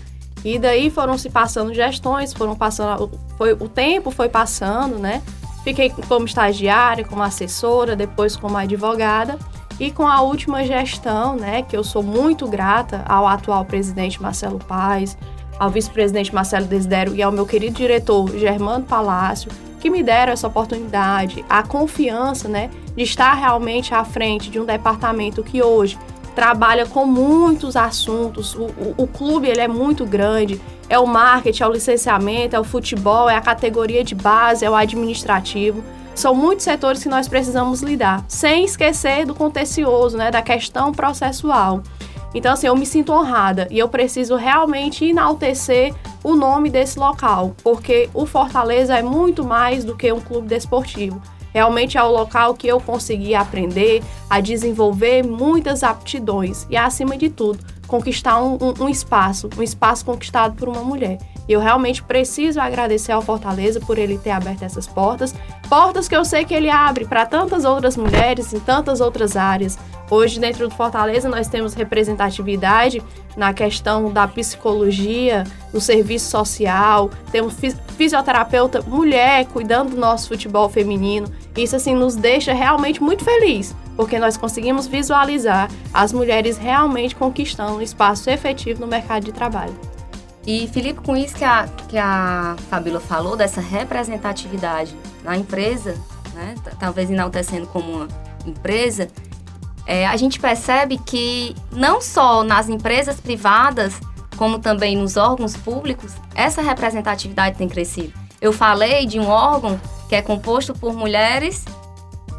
e 0.44 0.58
daí 0.58 0.88
foram 0.90 1.18
se 1.18 1.28
passando 1.28 1.74
gestões, 1.74 2.32
foram 2.32 2.56
passando, 2.56 3.10
foi 3.36 3.52
o 3.52 3.68
tempo 3.68 4.10
foi 4.10 4.28
passando, 4.28 4.98
né? 4.98 5.22
Fiquei 5.62 5.90
como 6.08 6.24
estagiária, 6.24 7.04
como 7.04 7.22
assessora, 7.22 7.94
depois 7.94 8.34
como 8.34 8.56
advogada. 8.56 9.38
E 9.78 9.90
com 9.90 10.06
a 10.06 10.20
última 10.20 10.64
gestão, 10.64 11.36
né, 11.36 11.62
que 11.62 11.74
eu 11.74 11.82
sou 11.82 12.02
muito 12.02 12.46
grata 12.46 13.02
ao 13.08 13.26
atual 13.26 13.64
presidente 13.64 14.20
Marcelo 14.20 14.58
Paes, 14.58 15.16
ao 15.60 15.68
vice-presidente 15.70 16.34
Marcelo 16.34 16.66
Desidero 16.66 17.14
e 17.14 17.22
ao 17.22 17.30
meu 17.30 17.44
querido 17.44 17.76
diretor 17.76 18.30
Germano 18.36 18.86
Palácio, 18.86 19.52
que 19.78 19.90
me 19.90 20.02
deram 20.02 20.32
essa 20.32 20.48
oportunidade, 20.48 21.44
a 21.48 21.62
confiança, 21.62 22.48
né, 22.48 22.70
de 22.96 23.02
estar 23.02 23.34
realmente 23.34 23.94
à 23.94 24.02
frente 24.02 24.50
de 24.50 24.58
um 24.58 24.64
departamento 24.64 25.42
que 25.42 25.62
hoje 25.62 25.98
trabalha 26.34 26.86
com 26.86 27.04
muitos 27.04 27.76
assuntos. 27.76 28.54
O, 28.54 28.62
o, 28.64 28.94
o 28.96 29.06
clube 29.06 29.48
ele 29.48 29.60
é 29.60 29.68
muito 29.68 30.06
grande 30.06 30.58
é 30.88 30.98
o 30.98 31.06
marketing, 31.06 31.62
é 31.62 31.66
o 31.68 31.72
licenciamento, 31.72 32.56
é 32.56 32.58
o 32.58 32.64
futebol, 32.64 33.30
é 33.30 33.36
a 33.36 33.40
categoria 33.40 34.02
de 34.02 34.14
base, 34.14 34.64
é 34.64 34.70
o 34.70 34.74
administrativo. 34.74 35.84
São 36.16 36.34
muitos 36.34 36.64
setores 36.64 37.02
que 37.02 37.08
nós 37.08 37.28
precisamos 37.28 37.80
lidar, 37.80 38.24
sem 38.26 38.64
esquecer 38.64 39.24
do 39.24 39.32
contencioso, 39.32 40.16
né, 40.16 40.32
da 40.32 40.42
questão 40.42 40.90
processual. 40.90 41.82
Então, 42.34 42.52
assim, 42.52 42.66
eu 42.66 42.76
me 42.76 42.86
sinto 42.86 43.12
honrada 43.12 43.66
e 43.70 43.78
eu 43.78 43.88
preciso 43.88 44.36
realmente 44.36 45.04
enaltecer 45.04 45.94
o 46.22 46.36
nome 46.36 46.70
desse 46.70 46.98
local, 46.98 47.54
porque 47.62 48.08
o 48.14 48.26
Fortaleza 48.26 48.96
é 48.96 49.02
muito 49.02 49.44
mais 49.44 49.84
do 49.84 49.96
que 49.96 50.12
um 50.12 50.20
clube 50.20 50.46
desportivo. 50.46 51.20
Realmente 51.52 51.98
é 51.98 52.02
o 52.02 52.10
local 52.10 52.54
que 52.54 52.68
eu 52.68 52.80
consegui 52.80 53.34
aprender 53.34 54.02
a 54.28 54.40
desenvolver 54.40 55.24
muitas 55.24 55.82
aptidões 55.82 56.66
e, 56.70 56.76
acima 56.76 57.16
de 57.16 57.28
tudo, 57.28 57.58
conquistar 57.88 58.40
um, 58.40 58.56
um, 58.78 58.88
espaço, 58.88 59.50
um 59.58 59.62
espaço 59.62 60.04
conquistado 60.04 60.54
por 60.54 60.68
uma 60.68 60.84
mulher. 60.84 61.18
E 61.48 61.52
eu 61.52 61.58
realmente 61.58 62.04
preciso 62.04 62.60
agradecer 62.60 63.10
ao 63.10 63.20
Fortaleza 63.20 63.80
por 63.80 63.98
ele 63.98 64.16
ter 64.16 64.30
aberto 64.30 64.62
essas 64.62 64.86
portas, 64.86 65.34
portas 65.68 66.06
que 66.06 66.14
eu 66.14 66.24
sei 66.24 66.44
que 66.44 66.54
ele 66.54 66.70
abre 66.70 67.04
para 67.04 67.26
tantas 67.26 67.64
outras 67.64 67.96
mulheres 67.96 68.52
em 68.52 68.60
tantas 68.60 69.00
outras 69.00 69.36
áreas. 69.36 69.76
Hoje, 70.10 70.40
dentro 70.40 70.68
do 70.68 70.74
Fortaleza, 70.74 71.28
nós 71.28 71.46
temos 71.46 71.72
representatividade 71.72 73.00
na 73.36 73.54
questão 73.54 74.12
da 74.12 74.26
psicologia, 74.26 75.44
do 75.72 75.80
serviço 75.80 76.28
social, 76.28 77.10
temos 77.30 77.54
fisioterapeuta 77.96 78.82
mulher 78.82 79.46
cuidando 79.46 79.90
do 79.90 79.96
nosso 79.96 80.26
futebol 80.26 80.68
feminino. 80.68 81.30
Isso, 81.56 81.76
assim, 81.76 81.94
nos 81.94 82.16
deixa 82.16 82.52
realmente 82.52 83.00
muito 83.00 83.24
feliz, 83.24 83.72
porque 83.94 84.18
nós 84.18 84.36
conseguimos 84.36 84.88
visualizar 84.88 85.70
as 85.94 86.12
mulheres 86.12 86.58
realmente 86.58 87.14
conquistando 87.14 87.74
um 87.74 87.80
espaço 87.80 88.28
efetivo 88.28 88.80
no 88.80 88.88
mercado 88.88 89.24
de 89.24 89.32
trabalho. 89.32 89.78
E, 90.44 90.66
Felipe, 90.68 91.00
com 91.02 91.16
isso 91.16 91.36
que 91.36 91.44
a, 91.44 91.68
que 91.88 91.96
a 91.96 92.56
Fabíola 92.68 92.98
falou, 92.98 93.36
dessa 93.36 93.60
representatividade 93.60 94.92
na 95.22 95.36
empresa, 95.36 95.94
né, 96.34 96.56
talvez 96.80 97.08
enaltecendo 97.10 97.68
como 97.68 97.92
uma 97.92 98.08
empresa, 98.44 99.08
é, 99.86 100.06
a 100.06 100.16
gente 100.16 100.38
percebe 100.38 100.98
que 100.98 101.54
não 101.72 102.00
só 102.00 102.42
nas 102.42 102.68
empresas 102.68 103.20
privadas, 103.20 103.94
como 104.36 104.58
também 104.58 104.96
nos 104.96 105.16
órgãos 105.16 105.56
públicos, 105.56 106.12
essa 106.34 106.62
representatividade 106.62 107.56
tem 107.56 107.68
crescido. 107.68 108.12
Eu 108.40 108.52
falei 108.52 109.04
de 109.06 109.20
um 109.20 109.28
órgão 109.28 109.80
que 110.08 110.14
é 110.14 110.22
composto 110.22 110.74
por 110.74 110.94
mulheres 110.94 111.64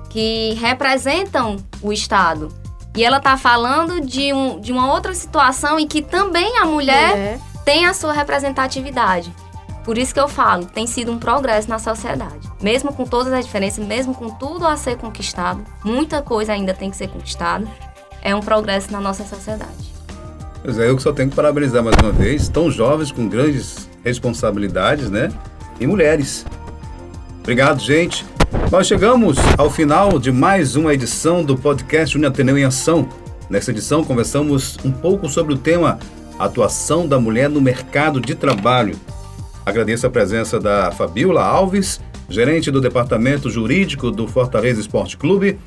que 0.10 0.54
representam 0.56 1.58
o 1.82 1.94
Estado. 1.94 2.50
E 2.96 3.04
ela 3.04 3.18
está 3.18 3.38
falando 3.38 4.02
de, 4.02 4.34
um, 4.34 4.60
de 4.60 4.72
uma 4.74 4.92
outra 4.92 5.14
situação 5.14 5.80
em 5.80 5.88
que 5.88 6.02
também 6.02 6.58
a 6.58 6.66
mulher 6.66 7.18
é. 7.18 7.40
tem 7.64 7.86
a 7.86 7.94
sua 7.94 8.12
representatividade. 8.12 9.34
Por 9.86 9.98
isso 9.98 10.14
que 10.14 10.20
eu 10.20 10.28
falo, 10.28 10.66
tem 10.66 10.86
sido 10.86 11.12
um 11.12 11.18
progresso 11.18 11.70
na 11.70 11.80
sociedade. 11.80 12.51
Mesmo 12.62 12.94
com 12.94 13.06
todas 13.06 13.34
as 13.34 13.46
diferenças, 13.46 13.86
mesmo 13.86 14.14
com 14.14 14.30
tudo 14.30 14.66
a 14.66 14.76
ser 14.78 14.98
conquistado, 14.98 15.64
muita 15.84 16.22
coisa 16.22 16.54
ainda 16.54 16.74
tem 16.74 16.92
que 16.92 16.98
ser 16.98 17.08
conquistada, 17.08 17.66
é 18.22 18.36
um 18.36 18.40
progresso 18.40 18.92
na 18.92 19.02
nossa 19.02 19.24
sociedade. 19.26 19.92
Pois 20.64 20.78
é, 20.78 20.90
eu 20.90 21.00
só 21.00 21.12
tenho 21.12 21.30
que 21.30 21.36
parabenizar 21.36 21.84
mais 21.84 21.96
uma 21.98 22.12
vez, 22.12 22.48
tão 22.48 22.70
jovens 22.70 23.12
com 23.12 23.28
grandes 23.28 23.90
responsabilidades, 24.04 25.10
né? 25.10 25.30
E 25.80 25.88
mulheres. 25.88 26.46
Obrigado, 27.40 27.80
gente. 27.80 28.24
Nós 28.72 28.86
chegamos 28.86 29.38
ao 29.58 29.70
final 29.72 30.20
de 30.20 30.32
mais 30.32 30.76
uma 30.76 30.94
edição 30.94 31.44
do 31.44 31.58
podcast 31.58 32.16
Uniateneu 32.16 32.58
em 32.58 32.64
Ação. 32.64 33.10
Nessa 33.50 33.72
edição, 33.72 34.04
conversamos 34.04 34.78
um 34.86 34.92
pouco 34.92 35.28
sobre 35.28 35.54
o 35.54 35.58
tema 35.58 35.98
Atuação 36.38 37.08
da 37.08 37.20
Mulher 37.20 37.50
no 37.50 37.60
Mercado 37.60 38.22
de 38.22 38.36
Trabalho. 38.36 39.00
Agradeço 39.66 40.06
a 40.06 40.10
presença 40.10 40.60
da 40.60 40.92
Fabiola 40.92 41.44
Alves, 41.44 42.00
gerente 42.32 42.72
do 42.72 42.82
Departamento 42.82 43.50
Jurídico 43.50 44.10
do 44.12 44.28
Fortaleza 44.28 44.80
Esporte 44.80 45.18
Clube, 45.18 45.60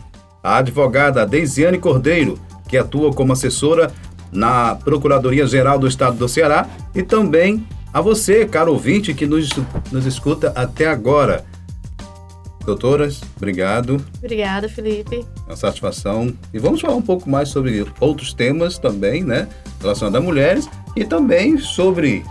a 0.43 0.57
advogada 0.57 1.27
Deisiane 1.27 1.79
Cordeiro, 1.79 2.39
que 2.69 2.77
atua 2.77 3.13
como 3.13 3.33
assessora 3.33 3.93
na 4.33 4.75
Procuradoria-Geral 4.75 5.79
do 5.79 5.87
Estado 5.87 6.17
do 6.17 6.29
Ceará, 6.29 6.69
e 6.95 7.03
também 7.03 7.67
a 7.93 8.01
você, 8.01 8.45
caro 8.45 8.73
ouvinte, 8.73 9.15
que 9.15 9.27
nos, 9.27 9.49
nos 9.93 10.05
escuta 10.05 10.53
até 10.57 10.87
agora. 10.87 11.45
Doutoras, 12.65 13.21
obrigado. 13.37 14.05
Obrigada, 14.19 14.69
Felipe. 14.69 15.25
Uma 15.47 15.55
satisfação. 15.55 16.35
E 16.53 16.59
vamos 16.59 16.81
falar 16.81 16.97
um 16.97 17.03
pouco 17.03 17.29
mais 17.29 17.51
sobre 17.51 17.87
outros 18.01 18.33
temas 18.33 18.79
também, 18.79 19.23
né? 19.23 19.49
Relacionados 19.81 20.19
a 20.19 20.25
mulheres 20.25 20.69
e 20.97 21.05
também 21.05 21.59
sobre 21.59 22.25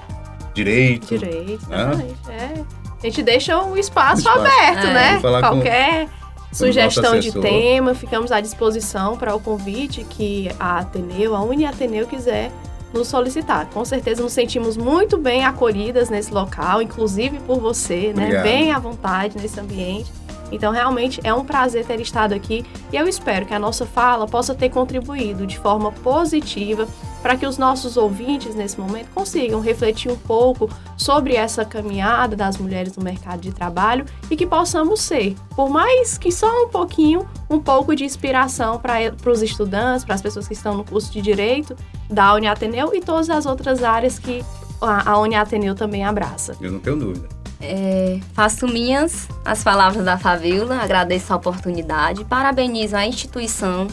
direito. 0.54 1.08
Direito, 1.08 1.70
né? 1.70 1.84
exatamente. 1.84 2.16
É. 2.30 2.83
A 3.04 3.08
gente 3.08 3.22
deixa 3.22 3.62
o 3.62 3.78
espaço, 3.78 4.22
espaço. 4.22 4.40
aberto, 4.40 4.88
é. 4.88 4.94
né? 4.94 5.20
Qualquer 5.42 6.08
com, 6.08 6.56
sugestão 6.56 7.20
de 7.20 7.34
tema, 7.34 7.94
ficamos 7.94 8.32
à 8.32 8.40
disposição 8.40 9.18
para 9.18 9.36
o 9.36 9.42
convite 9.42 10.06
que 10.06 10.50
a 10.58 10.80
Ateneu, 10.80 11.36
a 11.36 11.42
Uni 11.42 11.66
Ateneu 11.66 12.08
quiser 12.08 12.50
nos 12.94 13.10
solicitar. 13.10 13.68
Com 13.74 13.84
certeza 13.84 14.24
nos 14.24 14.32
sentimos 14.32 14.78
muito 14.78 15.18
bem 15.18 15.44
acolhidas 15.44 16.10
nesse 16.10 16.34
local, 16.34 16.82
inclusive 16.82 17.40
por 17.40 17.60
você, 17.60 18.14
né? 18.16 18.24
Obrigado. 18.24 18.44
Bem 18.44 18.72
à 18.72 18.80
vontade 18.80 19.38
nesse 19.38 19.60
ambiente. 19.60 20.10
Então, 20.54 20.72
realmente 20.72 21.20
é 21.24 21.34
um 21.34 21.44
prazer 21.44 21.86
ter 21.86 22.00
estado 22.00 22.34
aqui 22.34 22.64
e 22.92 22.96
eu 22.96 23.08
espero 23.08 23.46
que 23.46 23.54
a 23.54 23.60
nossa 23.60 23.86
fala 23.86 24.28
possa 24.28 24.54
ter 24.54 24.70
contribuído 24.70 25.48
de 25.48 25.58
forma 25.58 25.92
positiva 25.92 26.88
para 27.24 27.38
que 27.38 27.46
os 27.46 27.58
nossos 27.58 27.98
ouvintes 27.98 28.54
nesse 28.54 28.80
momento 28.80 29.08
consigam 29.16 29.62
refletir 29.62 30.12
um 30.12 30.18
pouco 30.18 30.70
sobre 30.98 31.36
essa 31.36 31.64
caminhada 31.64 32.36
das 32.36 32.58
mulheres 32.58 32.96
no 32.98 33.04
mercado 33.04 33.40
de 33.40 33.52
trabalho 33.52 34.06
e 34.30 34.36
que 34.36 34.46
possamos 34.46 35.02
ser, 35.02 35.34
por 35.56 35.70
mais 35.70 36.18
que 36.18 36.32
só 36.32 36.66
um 36.66 36.68
pouquinho, 36.68 37.26
um 37.50 37.60
pouco 37.60 37.96
de 37.96 38.04
inspiração 38.04 38.78
para 38.78 39.32
os 39.32 39.42
estudantes, 39.42 40.04
para 40.06 40.16
as 40.16 40.22
pessoas 40.22 40.48
que 40.48 40.54
estão 40.54 40.76
no 40.76 40.84
curso 40.84 41.12
de 41.12 41.22
Direito 41.22 41.76
da 42.10 42.34
Uniateneu 42.36 42.94
e 42.94 43.00
todas 43.00 43.30
as 43.30 43.46
outras 43.46 43.82
áreas 43.84 44.20
que 44.20 44.44
a 44.82 45.18
Uniateneu 45.18 45.74
também 45.74 46.04
abraça. 46.04 46.58
Eu 46.60 46.74
não 46.74 46.80
tenho 46.80 46.98
dúvida. 46.98 47.33
É, 47.66 48.20
faço 48.34 48.68
minhas 48.68 49.30
as 49.46 49.64
palavras 49.64 50.04
da 50.04 50.18
Fabiola, 50.18 50.82
agradeço 50.82 51.32
a 51.32 51.38
oportunidade, 51.38 52.26
parabenizo 52.26 52.98
a 52.98 53.08
instituição 53.08 53.88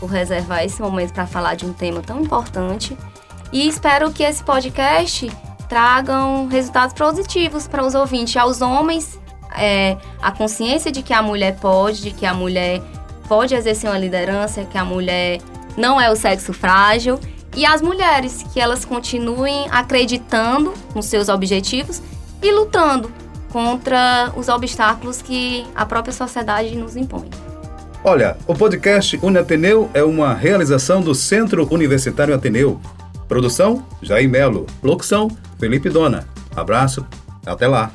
por 0.00 0.10
reservar 0.10 0.64
esse 0.64 0.82
momento 0.82 1.12
para 1.12 1.24
falar 1.24 1.54
de 1.54 1.64
um 1.64 1.72
tema 1.72 2.02
tão 2.02 2.20
importante 2.20 2.98
e 3.52 3.68
espero 3.68 4.10
que 4.10 4.24
esse 4.24 4.42
podcast 4.42 5.30
tragam 5.68 6.48
resultados 6.48 6.94
positivos 6.94 7.68
para 7.68 7.86
os 7.86 7.94
ouvintes, 7.94 8.36
aos 8.36 8.60
homens, 8.60 9.20
é, 9.56 9.96
a 10.20 10.32
consciência 10.32 10.90
de 10.90 11.02
que 11.02 11.12
a 11.12 11.22
mulher 11.22 11.56
pode, 11.60 12.02
de 12.02 12.10
que 12.10 12.26
a 12.26 12.34
mulher 12.34 12.82
pode 13.28 13.54
exercer 13.54 13.88
uma 13.88 13.98
liderança, 13.98 14.64
que 14.64 14.76
a 14.76 14.84
mulher 14.84 15.40
não 15.76 16.00
é 16.00 16.10
o 16.10 16.16
sexo 16.16 16.52
frágil 16.52 17.20
e 17.54 17.64
as 17.64 17.80
mulheres 17.80 18.42
que 18.52 18.58
elas 18.58 18.84
continuem 18.84 19.68
acreditando 19.70 20.74
nos 20.94 21.06
seus 21.06 21.28
objetivos 21.28 22.02
e 22.42 22.50
lutando 22.50 23.10
contra 23.50 24.32
os 24.36 24.48
obstáculos 24.48 25.20
que 25.22 25.64
a 25.74 25.84
própria 25.86 26.12
sociedade 26.12 26.74
nos 26.76 26.96
impõe. 26.96 27.28
Olha, 28.04 28.36
o 28.46 28.54
podcast 28.54 29.18
Uniateneu 29.22 29.88
é 29.94 30.02
uma 30.02 30.34
realização 30.34 31.00
do 31.00 31.14
Centro 31.14 31.68
Universitário 31.70 32.34
Ateneu. 32.34 32.80
Produção: 33.28 33.86
Jair 34.02 34.28
Melo. 34.28 34.66
Locução: 34.82 35.30
Felipe 35.58 35.88
Dona. 35.88 36.26
Abraço, 36.56 37.06
até 37.46 37.68
lá. 37.68 37.92